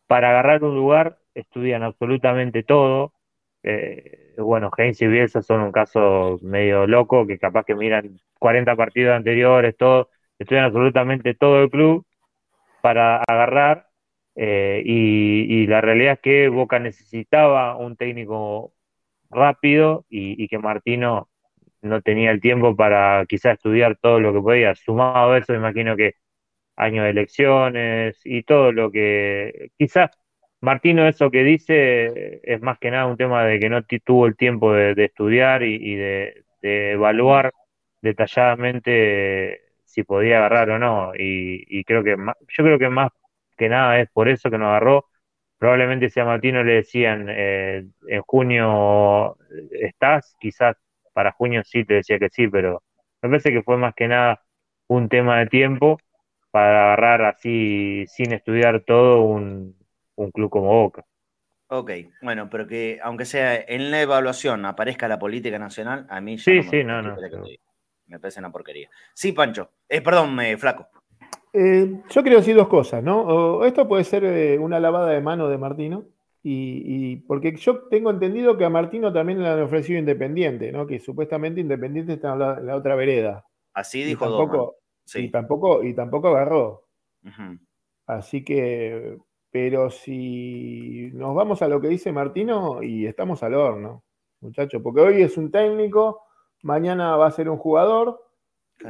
[0.07, 3.15] para agarrar un lugar estudian absolutamente todo.
[3.63, 8.77] Eh, bueno, Heinz y Bielsa son un caso medio loco, que capaz que miran 40
[8.77, 12.07] partidos anteriores, todo, estudian absolutamente todo el club
[12.83, 13.90] para agarrar
[14.37, 18.75] eh, y, la realidad es que Boca necesitaba un técnico
[19.31, 21.29] rápido y, que Martino
[21.83, 24.75] no tenía el tiempo para quizás estudiar todo lo que podía.
[24.75, 26.15] Sumado a eso, imagino que
[26.77, 30.11] año de elecciones y todo lo que quizás
[30.61, 34.37] Martino eso que dice es más que nada un tema de que no tuvo el
[34.37, 37.53] tiempo de, estudiar y, de, evaluar
[38.03, 41.13] detalladamente si podía agarrar o no.
[41.17, 43.11] Y, creo que yo creo que más
[43.61, 45.07] que nada es por eso que no agarró.
[45.59, 49.37] Probablemente si a Martino le decían eh, en junio
[49.71, 50.77] estás, quizás
[51.13, 52.83] para junio sí te decía que sí, pero
[53.21, 54.43] me parece que fue más que nada
[54.89, 55.99] un tema de tiempo
[56.51, 59.77] para agarrar así sin estudiar todo un,
[60.33, 61.05] club como Boca.
[61.69, 61.91] Ok,
[62.23, 66.63] bueno, pero que aunque sea en la evaluación aparezca la política nacional, a mí sí,
[66.63, 67.17] sí, no, no.
[68.07, 68.91] Me parece una porquería.
[69.15, 69.71] Sí, Pancho.
[69.89, 70.89] Eh, perdón, me Flaco.
[71.53, 73.65] Eh, yo quiero decir dos cosas, ¿no?
[73.65, 76.05] esto puede ser eh, una lavada de mano de Martino,
[76.43, 80.87] y, porque yo tengo entendido que a Martino también le han ofrecido Independiente, ¿no?
[80.87, 83.45] Que supuestamente Independiente está en la, otra vereda.
[83.75, 85.21] Así dijo y tampoco, sí.
[85.21, 86.87] y tampoco Y tampoco agarró.
[88.07, 89.19] Así que,
[89.51, 94.03] pero si nos vamos a lo que dice Martino, y estamos al horno,
[94.41, 96.23] muchachos, porque hoy es un técnico,
[96.63, 98.30] mañana va a ser un jugador,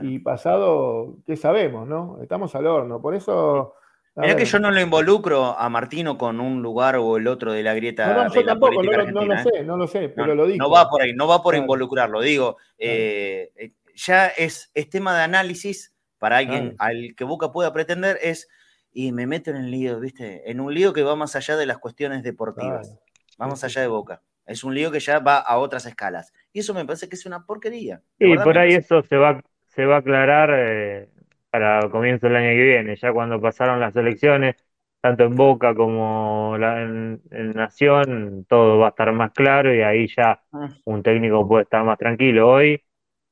[0.02, 2.18] y pasado, ¿qué sabemos, no?
[2.22, 3.00] Estamos al horno.
[3.00, 3.74] Por eso.
[4.16, 7.62] Mira que yo no lo involucro a Martino con un lugar o el otro de
[7.62, 8.12] la grieta.
[8.12, 9.42] No, no, yo tampoco, no, lo ¿eh?
[9.42, 10.58] sé, no lo sé, pero lo digo.
[10.58, 12.20] No va por ahí, no va por involucrarlo.
[12.20, 18.18] Digo, eh, eh, ya es, tema de análisis para alguien al que Boca pueda pretender,
[18.22, 18.48] es.
[18.92, 20.50] Y me meto en el lío, ¿viste?
[20.50, 22.98] En un lío que va más allá de las cuestiones deportivas.
[23.40, 24.20] Va más allá de Boca.
[24.44, 26.32] Es un lío que ya va a otras escalas.
[26.52, 28.02] Y eso me parece que es una porquería.
[28.18, 29.40] Y por ahí eso se va
[29.70, 31.08] se va a aclarar eh,
[31.50, 34.56] para comienzo del año que viene, ya cuando pasaron las elecciones,
[35.00, 37.20] tanto en Boca como en,
[37.54, 40.68] Nación, todo va a estar más claro y ahí ya ah.
[40.84, 42.50] un técnico puede estar más tranquilo.
[42.50, 42.82] Hoy,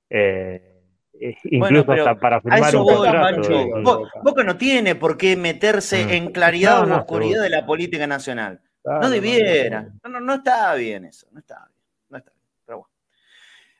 [0.08, 0.80] eh,
[1.44, 4.02] incluso hasta para firmar un contrato.
[4.22, 6.10] Boca no tiene por qué meterse mm.
[6.10, 8.60] en claridad o oscuridad de la política nacional.
[8.84, 9.88] no debiera.
[10.08, 11.26] No, no, está bien eso.
[11.32, 11.82] No está bien.
[12.08, 12.44] No está bien.
[12.64, 12.90] Pero bueno.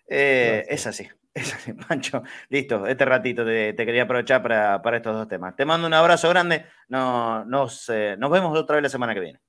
[0.08, 1.08] Eh, es así.
[1.88, 5.54] Pancho, listo, este ratito te, quería aprovechar para, estos dos temas.
[5.56, 9.20] Te mando un abrazo grande, no, nos, eh, nos vemos otra vez la semana que
[9.20, 9.40] viene.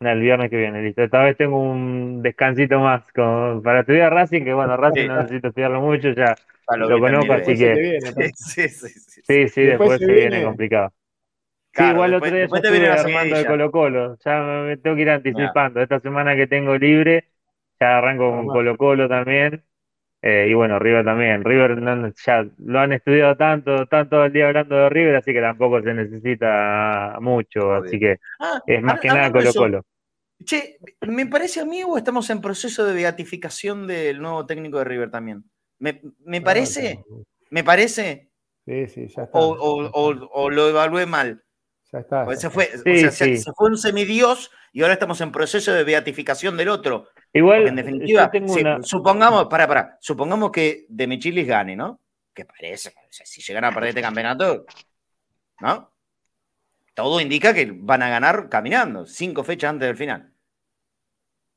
[0.00, 1.02] El viernes que viene, listo.
[1.02, 3.04] Esta vez tengo un descansito más
[3.62, 6.34] para estudiar Racing, que bueno, Racing no necesito estudiarlo mucho, ya
[6.76, 7.98] lo, conozco, así que...
[8.34, 10.92] sí, sí, sí, sí, sí, después, se viene, complicado.
[11.74, 15.82] sí, igual otro día estuve armando de Colo Colo, ya me tengo que ir anticipando.
[15.82, 17.28] Esta semana que tengo libre,
[17.78, 19.62] ya arranco con Colo Colo también.
[20.22, 21.44] Eh, y bueno, River también.
[21.44, 25.82] River ya lo han estudiado tanto, tanto el día hablando de River, así que tampoco
[25.82, 27.72] se necesita mucho.
[27.72, 29.86] Así que ah, es más que nada Colo Colo.
[30.44, 34.84] Che, ¿me parece a mí o estamos en proceso de beatificación del nuevo técnico de
[34.84, 35.44] River también?
[35.78, 37.04] ¿Me, me parece?
[37.50, 38.30] ¿Me parece?
[38.66, 39.38] Sí, sí, ya está.
[39.38, 41.42] O, lo evalué mal.
[41.92, 42.36] Ya está.
[42.36, 42.66] se, fue,
[43.10, 47.08] se fue un semidios y ahora estamos en proceso de beatificación del otro.
[47.32, 48.30] Igual, en definitiva,
[48.82, 52.00] supongamos, para, para, supongamos que De Michilis gane, ¿no?
[52.32, 54.66] Que parece, si llegan a perder este campeonato,
[55.60, 55.92] ¿no?
[56.94, 60.32] Todo indica que van a ganar caminando, cinco fechas antes del final.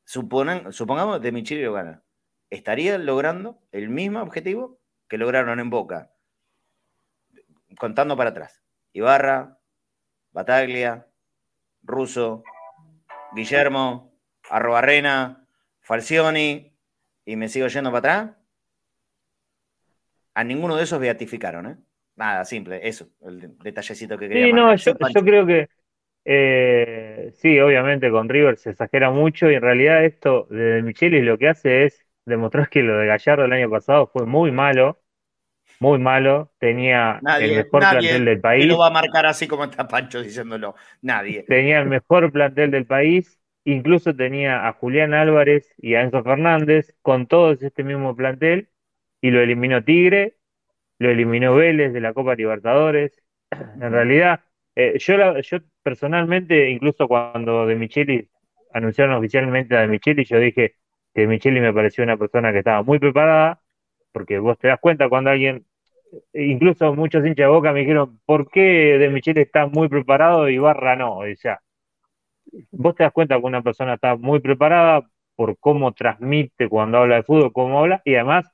[0.03, 2.03] Suponen, supongamos De Michilis lo gana.
[2.49, 6.11] ¿Estaría logrando el mismo objetivo que lograron en Boca?
[7.78, 8.62] Contando para atrás.
[8.93, 9.58] Ibarra,
[10.34, 11.08] Bataglia,
[11.84, 12.43] Russo,
[13.34, 14.14] Guillermo,
[14.50, 15.46] Arrobarrena,
[15.80, 16.74] Falcioni
[17.26, 18.38] y me sigo yendo para atrás.
[20.34, 21.78] A ninguno de esos beatificaron, ¿eh?
[22.16, 24.46] Nada, simple, eso, el detallecito que quería.
[24.46, 25.68] Sí, no, yo, creo que
[26.26, 31.38] eh, sí, obviamente con River se exagera mucho y en realidad esto de Micheli lo
[31.38, 35.01] que hace es demostrar que lo de Gallardo el año pasado fue muy malo,
[35.79, 38.66] muy malo, tenía el mejor plantel del país.
[38.66, 41.43] Lo va a marcar así como está Pancho diciéndolo, nadie.
[41.43, 46.95] Tenía el mejor plantel del país, Incluso tenía a Julián Álvarez y a Enzo Fernández
[47.01, 48.70] con todos este mismo plantel
[49.21, 50.37] y lo eliminó Tigre,
[51.00, 53.21] lo eliminó Vélez de la Copa Libertadores.
[53.82, 54.41] En realidad,
[54.75, 58.29] eh, yo, yo personalmente, incluso cuando De Micheli
[58.74, 60.75] anunciaron oficialmente a De Micheli, yo dije
[61.13, 63.62] que De Micheli me pareció una persona que estaba muy preparada,
[64.13, 65.65] porque vos te das cuenta cuando alguien,
[66.33, 70.57] incluso muchos hinchas de boca me dijeron, ¿por qué De Micheli está muy preparado y
[70.57, 71.19] Barra no?
[71.19, 71.61] O sea,
[72.71, 77.17] vos te das cuenta que una persona está muy preparada por cómo transmite cuando habla
[77.17, 78.47] de fútbol, cómo habla, y además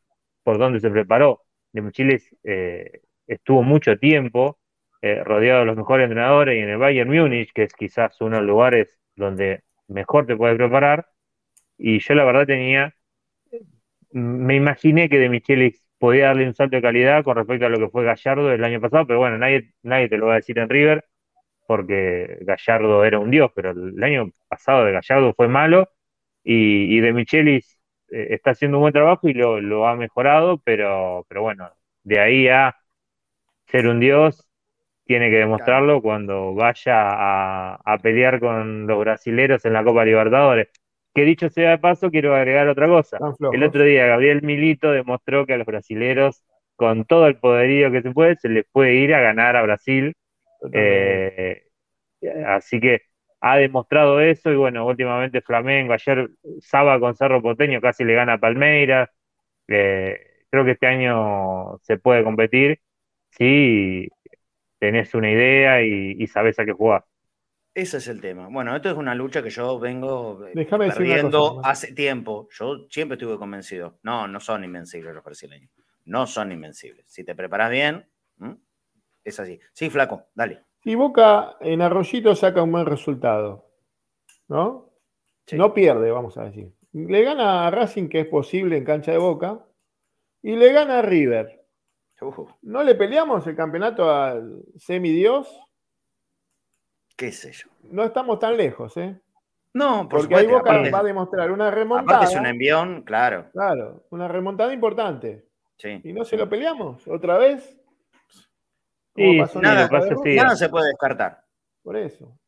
[0.44, 1.42] por dónde se preparó.
[1.72, 4.60] De Chile eh, estuvo mucho tiempo
[5.02, 8.38] eh, rodeado de los mejores entrenadores y en el Bayern Múnich, que es quizás uno
[8.38, 11.08] de los lugares donde mejor te puedes preparar.
[11.78, 12.96] Y yo la verdad tenía,
[14.12, 17.78] me imaginé que de Michelis podía darle un salto de calidad con respecto a lo
[17.78, 20.58] que fue Gallardo el año pasado, pero bueno, nadie, nadie te lo va a decir
[20.60, 21.06] en River,
[21.68, 25.90] porque Gallardo era un dios, pero el año pasado de Gallardo fue malo
[26.44, 27.80] y, de Michelis
[28.12, 31.70] eh, está haciendo un buen trabajo y lo, ha mejorado, pero, pero bueno,
[32.04, 32.76] de ahí a
[33.68, 34.50] ser un dios,
[35.06, 40.70] tiene que demostrarlo cuando vaya a, pelear con los brasileros en la Copa Libertadores.
[41.14, 43.18] Que dicho sea de paso, quiero agregar otra cosa.
[43.52, 46.44] El otro día Gabriel Milito demostró que a los brasileros,
[46.76, 50.14] con todo el poderío que se puede, se les puede ir a ganar a Brasil.
[50.72, 51.64] Eh,
[52.46, 53.02] así que
[53.42, 56.30] ha demostrado eso y bueno, últimamente Flamengo, ayer
[56.62, 59.10] Saba con Cerro Poteño casi le gana a Palmeiras.
[59.68, 60.20] Eh,
[60.50, 62.82] creo que este año se puede competir
[63.32, 64.10] si
[64.80, 67.06] tenés una idea y, sabes a qué jugar.
[67.74, 68.48] Ese es el tema.
[68.50, 72.48] Bueno, esto es una lucha que yo vengo eh, perdiendo hace tiempo.
[72.52, 74.00] Yo siempre estuve convencido.
[74.04, 75.72] No, no son invencibles los brasileños.
[76.06, 77.06] No son invencibles.
[77.08, 78.06] Si te preparas bien,
[79.24, 79.60] es así.
[79.74, 80.64] Sí, flaco, dale.
[80.84, 83.70] Si Boca en Arroyito saca un buen resultado,
[84.48, 84.90] ¿no?
[85.52, 86.72] No pierde, vamos a decir.
[86.94, 89.66] Le gana a Racing, que es posible en cancha de Boca,
[90.42, 91.66] y le gana a River.
[92.64, 95.48] ¿No le peleamos el campeonato al semidios?
[97.20, 97.68] ¿Qué sé yo?
[97.92, 99.20] No estamos tan lejos, ¿eh?
[99.74, 102.20] No, porque ahí Boca va a demostrar una remontada.
[102.20, 103.50] Aparte es un envión, claro.
[103.52, 105.46] Claro, una remontada importante.
[105.76, 106.00] Sí.
[106.06, 107.78] ¿Y no se lo peleamos otra vez?
[109.18, 111.44] Sí, nada, nada se puede descartar.
[111.84, 112.40] Por eso,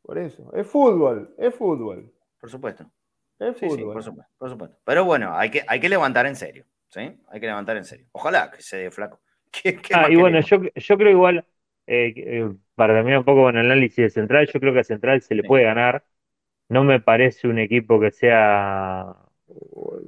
[0.00, 0.50] por eso.
[0.54, 2.10] Es fútbol, es fútbol.
[2.40, 2.90] Por supuesto.
[3.38, 3.92] Es fútbol.
[3.92, 4.78] por, supuesto, por supuesto.
[4.82, 6.64] Pero bueno, hay que, hay que levantar en serio.
[6.88, 7.20] ¿sí?
[7.28, 8.06] Hay que levantar en serio.
[8.12, 9.20] Ojalá que se dé flaco.
[9.92, 11.44] ah, y bueno, yo, yo, creo igual,
[11.86, 14.84] eh, eh, para terminar un poco con el análisis de Central, yo creo que a
[14.84, 16.04] Central se le puede ganar.
[16.68, 19.16] No me parece un equipo que sea,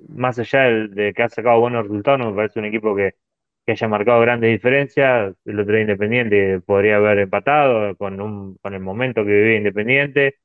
[0.09, 3.15] más allá de, que ha sacado buenos resultados, no me parece un equipo que,
[3.69, 5.35] haya marcado grandes diferencias.
[5.45, 10.37] El otro día Independiente podría haber empatado con, un, con el momento que vivía Independiente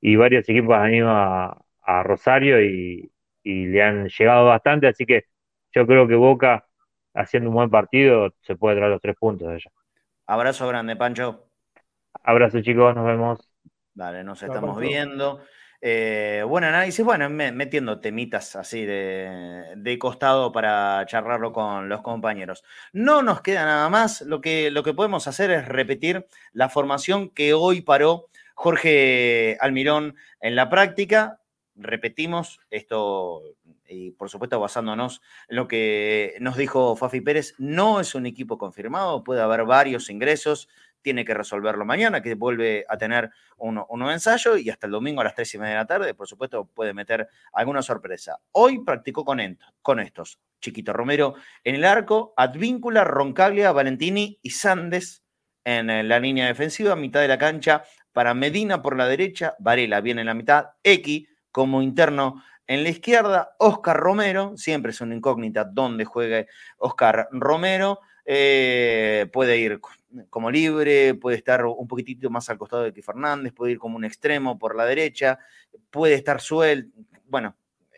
[0.00, 1.58] y varios equipos han ido a,
[2.04, 3.12] Rosario y,
[3.42, 5.26] y, le han llegado bastante, así que
[5.72, 6.66] yo creo que Boca,
[7.14, 9.70] haciendo un buen partido, se puede traer los tres puntos de ella.
[10.26, 11.48] Abrazo grande, Pancho.
[12.22, 13.48] Abrazo, chicos, nos vemos.
[13.94, 15.40] Dale, nos estamos viendo.
[15.84, 22.62] Eh, buen análisis, bueno, metiendo temitas así de, de, costado para charlarlo con los compañeros.
[22.92, 27.30] No nos queda nada más, lo que, lo que podemos hacer es repetir la formación
[27.30, 31.40] que hoy paró Jorge Almirón en la práctica.
[31.74, 33.42] Repetimos, esto
[33.92, 38.58] y por supuesto basándonos en lo que nos dijo Fafi Pérez, no es un equipo
[38.58, 40.68] confirmado, puede haber varios ingresos,
[41.02, 45.20] tiene que resolverlo mañana, que vuelve a tener un, nuevo ensayo y hasta el domingo
[45.20, 48.38] a las tres y media de la tarde, por supuesto, puede meter alguna sorpresa.
[48.52, 55.24] Hoy practicó con, con estos, Chiquito Romero en el arco, Advíncula, Roncaglia, Valentini y Sandes
[55.64, 60.20] en la línea defensiva, mitad de la cancha para Medina por la derecha, Varela viene
[60.20, 62.42] en la mitad, X como interno
[62.72, 66.46] en la izquierda, Oscar Romero, siempre es una incógnita dónde juegue
[66.78, 68.00] Oscar Romero.
[68.24, 69.78] Eh, puede ir
[70.30, 73.96] como libre, puede estar un poquitito más al costado de que Fernández, puede ir como
[73.96, 75.38] un extremo por la derecha,
[75.90, 76.98] puede estar suelto.
[77.26, 77.56] Bueno,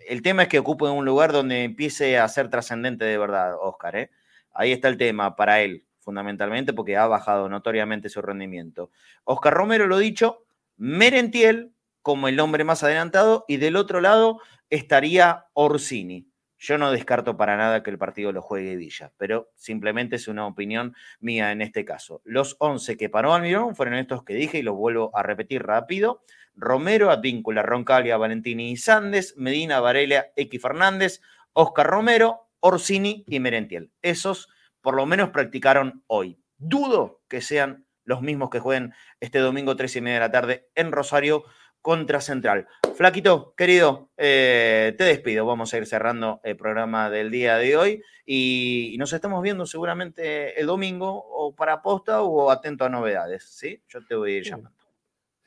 [0.09, 3.95] el tema es que ocupe un lugar donde empiece a ser trascendente de verdad, Oscar.
[3.95, 4.11] ¿eh?
[4.53, 8.91] Ahí está el tema para él, fundamentalmente, porque ha bajado notoriamente su rendimiento.
[9.23, 10.45] Oscar Romero, lo dicho,
[10.77, 11.74] Merentiel
[12.05, 16.29] como el hombre más adelantado y del otro lado estaría Orsini.
[16.59, 20.47] Yo no descarto para nada que el partido lo juegue Villa, pero simplemente es una
[20.47, 22.21] opinión mía en este caso.
[22.25, 26.23] Los 11 que paró Almirón fueron estos que dije y los vuelvo a repetir rápido.
[26.55, 31.23] Romero, Advíncula, Roncalia, Valentini y Sandes, Medina, Varela, X Fernández,
[31.55, 33.91] Oscar Romero, Orsini y Merentiel.
[34.03, 34.51] Esos
[34.83, 36.39] por lo menos practicaron hoy.
[36.59, 40.69] Dudo que sean los mismos que jueguen este domingo 3 y media de la tarde
[40.75, 41.45] en Rosario
[41.85, 42.67] contra Central.
[42.95, 45.45] Flaquito, querido, eh, te despido.
[45.45, 50.59] Vamos a ir cerrando el programa del día de hoy y, nos estamos viendo seguramente
[50.59, 53.83] el domingo o para posta o atento a novedades, ¿sí?
[53.87, 54.79] Yo te voy a ir llamando.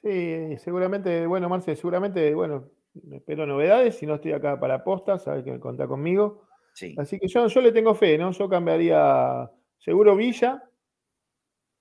[0.04, 2.70] Sí, seguramente, bueno, Marce, seguramente, bueno,
[3.14, 3.98] espero novedades.
[3.98, 6.44] Si no estoy acá para posta, sabes que me contá conmigo.
[6.76, 6.94] Sí.
[7.00, 8.32] Así que yo, yo le tengo fe, ¿no?
[8.32, 9.50] Yo cambiaría
[9.80, 10.64] seguro Villa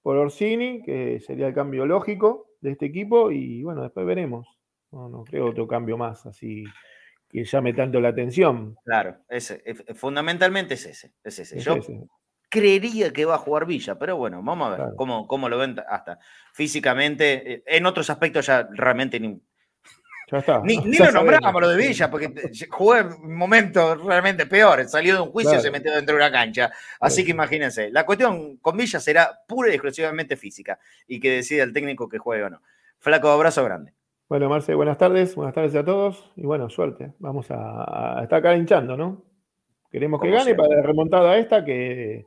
[0.00, 4.46] por Orsini, que sería el cambio lógico de este equipo y bueno, después veremos.
[4.92, 6.64] No, creo otro cambio más así
[7.28, 8.76] que llame tanto la atención.
[8.84, 9.62] Claro, ese,
[9.94, 11.12] fundamentalmente es ese.
[11.22, 11.58] Es ese.
[11.58, 11.76] Yo
[12.48, 15.76] creería que va a jugar Villa, pero bueno, vamos a ver cómo, cómo, lo ven
[15.88, 16.18] hasta
[16.52, 17.54] físicamente.
[17.54, 19.40] Eh, en otros aspectos ya realmente ni,
[20.64, 22.32] ni, lo nombramos lo de Villa, porque
[22.68, 24.90] jugó en momentos realmente peores.
[24.90, 26.72] Salió de un juicio y se metió dentro de una cancha.
[27.00, 27.90] Así que imagínense.
[27.90, 32.18] La cuestión con Villa será pura y exclusivamente física y que decida el técnico que
[32.18, 32.62] juegue o no.
[32.98, 33.92] Flaco, abrazo grande.
[34.28, 35.36] Bueno, Marce, buenas tardes.
[35.36, 36.32] Buenas tardes a todos.
[36.34, 37.12] Y bueno, suerte.
[37.20, 39.24] Vamos a, estar acá hinchando, ¿no?
[39.90, 42.26] Queremos que gane para la remontada esta, que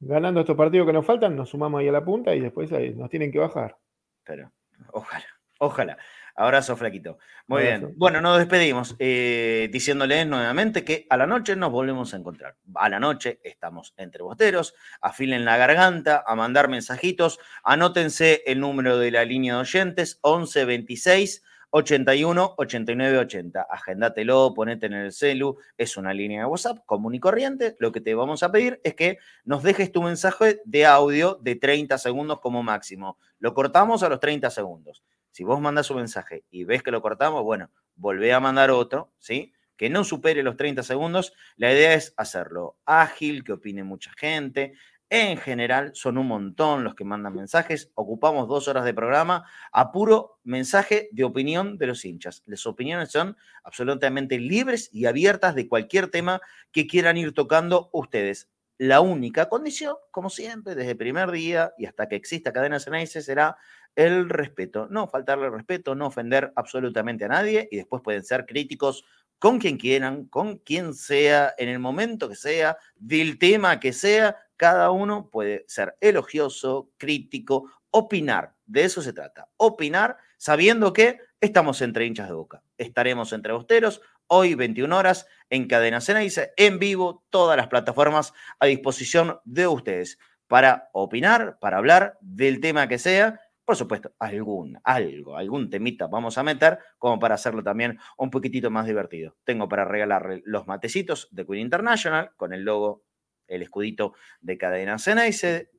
[0.00, 3.10] ganando estos partidos que nos faltan, nos sumamos ahí a la punta y después nos
[3.10, 3.76] tienen que bajar.
[4.24, 4.50] Pero,
[4.92, 5.26] ojalá,
[5.58, 5.98] ojalá.
[6.36, 7.18] Abrazo, Flaquito.
[7.46, 7.94] Muy bien.
[7.96, 12.56] Bueno, nos despedimos eh, diciéndoles nuevamente que a la noche nos volvemos a encontrar.
[12.74, 14.74] A la noche estamos entre bosteros.
[15.00, 17.38] Afilen la garganta a mandar mensajitos.
[17.64, 23.62] Anótense el número de la línea de oyentes: 11 26 81 89 80.
[23.62, 25.56] Agéndatelo, ponete en el celu.
[25.78, 27.76] Es una línea de WhatsApp común y corriente.
[27.78, 31.56] Lo que te vamos a pedir es que nos dejes tu mensaje de audio de
[31.56, 33.16] 30 segundos como máximo.
[33.38, 35.02] Lo cortamos a los 30 segundos.
[35.36, 39.12] Si vos mandas un mensaje y ves que lo cortamos, bueno, volvé a mandar otro,
[39.18, 39.52] ¿sí?
[39.76, 41.34] Que no supere los 30 segundos.
[41.56, 44.72] La idea es hacerlo ágil, que opine mucha gente.
[45.10, 47.92] En general, son un montón los que mandan mensajes.
[47.96, 52.42] Ocupamos dos horas de programa a puro mensaje de opinión de los hinchas.
[52.46, 56.40] Las opiniones son absolutamente libres y abiertas de cualquier tema
[56.72, 58.48] que quieran ir tocando ustedes.
[58.78, 63.22] La única condición, como siempre, desde el primer día y hasta que exista Cadena Ceneice,
[63.22, 63.56] será
[63.94, 64.86] el respeto.
[64.90, 69.04] No faltarle respeto, no ofender absolutamente a nadie y después pueden ser críticos
[69.38, 74.36] con quien quieran, con quien sea, en el momento que sea, del tema que sea,
[74.56, 78.54] cada uno puede ser elogioso, crítico, opinar.
[78.66, 79.48] De eso se trata.
[79.56, 82.62] Opinar sabiendo que estamos entre hinchas de boca.
[82.78, 88.66] Estaremos entre bosteros hoy 21 horas en Cadena Ceneice, en vivo, todas las plataformas a
[88.66, 95.36] disposición de ustedes para opinar, para hablar del tema que sea por supuesto, algún, algo,
[95.36, 99.36] algún temita vamos a meter como para hacerlo también un poquitito más divertido.
[99.42, 103.02] Tengo para regalarle los matecitos de Queen International con el logo,
[103.48, 105.72] el escudito de Cadena Ceneice,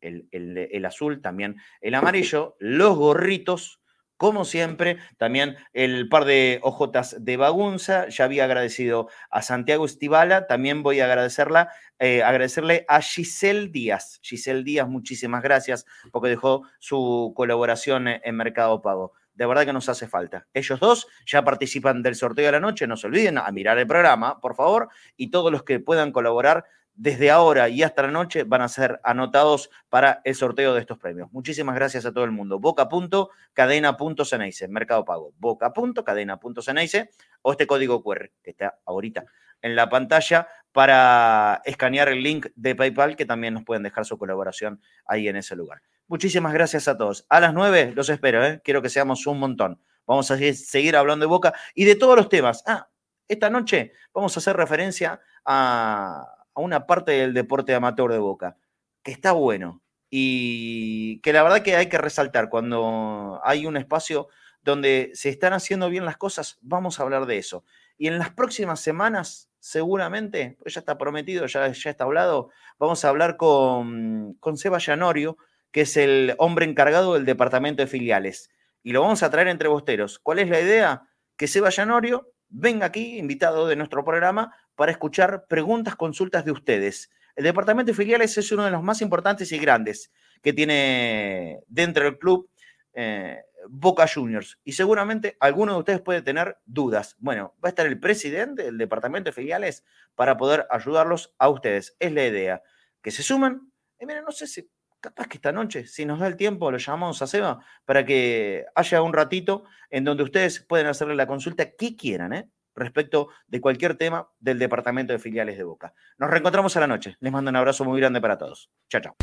[0.00, 3.79] el, el azul, también el amarillo, los gorritos
[4.20, 8.06] como siempre, también el par de ojotas de Bagunza.
[8.10, 10.46] Ya había agradecido a Santiago Estibala.
[10.46, 14.20] También voy a agradecerla, eh, agradecerle a Giselle Díaz.
[14.22, 19.14] Giselle Díaz, muchísimas gracias porque dejó su colaboración en Mercado Pago.
[19.32, 20.46] De verdad que nos hace falta.
[20.52, 22.86] Ellos dos ya participan del sorteo de la noche.
[22.86, 24.90] No se olviden a mirar el programa, por favor.
[25.16, 26.66] Y todos los que puedan colaborar
[27.00, 30.98] desde ahora y hasta la noche van a ser anotados para el sorteo de estos
[30.98, 31.32] premios.
[31.32, 32.58] Muchísimas gracias a todo el mundo.
[32.58, 35.32] Boca.cadena.ceneice, Mercado Pago.
[35.38, 37.08] Boca.cadena.ceneice
[37.40, 39.24] o este código QR que está ahorita
[39.62, 44.18] en la pantalla para escanear el link de PayPal que también nos pueden dejar su
[44.18, 45.80] colaboración ahí en ese lugar.
[46.06, 47.24] Muchísimas gracias a todos.
[47.30, 48.60] A las nueve los espero, ¿eh?
[48.62, 49.80] quiero que seamos un montón.
[50.06, 52.62] Vamos a seguir hablando de Boca y de todos los temas.
[52.66, 52.90] Ah,
[53.26, 58.56] esta noche vamos a hacer referencia a a una parte del deporte amateur de Boca,
[59.02, 64.28] que está bueno y que la verdad que hay que resaltar cuando hay un espacio
[64.62, 67.64] donde se están haciendo bien las cosas, vamos a hablar de eso.
[67.96, 73.04] Y en las próximas semanas, seguramente, pues ya está prometido, ya, ya está hablado, vamos
[73.04, 75.38] a hablar con, con Seba Llanorio,
[75.70, 78.50] que es el hombre encargado del departamento de filiales.
[78.82, 80.18] Y lo vamos a traer entre bosteros.
[80.18, 81.02] ¿Cuál es la idea?
[81.36, 87.10] Que Seba Llanorio venga aquí, invitado de nuestro programa, para escuchar preguntas, consultas de ustedes.
[87.36, 92.04] El departamento de filiales es uno de los más importantes y grandes que tiene dentro
[92.04, 92.48] del club
[92.94, 94.58] eh, Boca Juniors.
[94.64, 97.14] Y seguramente alguno de ustedes puede tener dudas.
[97.18, 99.84] Bueno, va a estar el presidente del departamento de filiales
[100.14, 101.94] para poder ayudarlos a ustedes.
[101.98, 102.62] Es la idea.
[103.02, 103.70] Que se sumen.
[103.98, 106.78] Y miren, no sé si capaz que esta noche, si nos da el tiempo, lo
[106.78, 111.70] llamamos a Seba para que haya un ratito en donde ustedes pueden hacerle la consulta
[111.70, 112.48] que quieran, ¿eh?
[112.80, 115.94] Respecto de cualquier tema del departamento de filiales de Boca.
[116.18, 117.16] Nos reencontramos a la noche.
[117.20, 118.70] Les mando un abrazo muy grande para todos.
[118.88, 119.14] Chao, chao.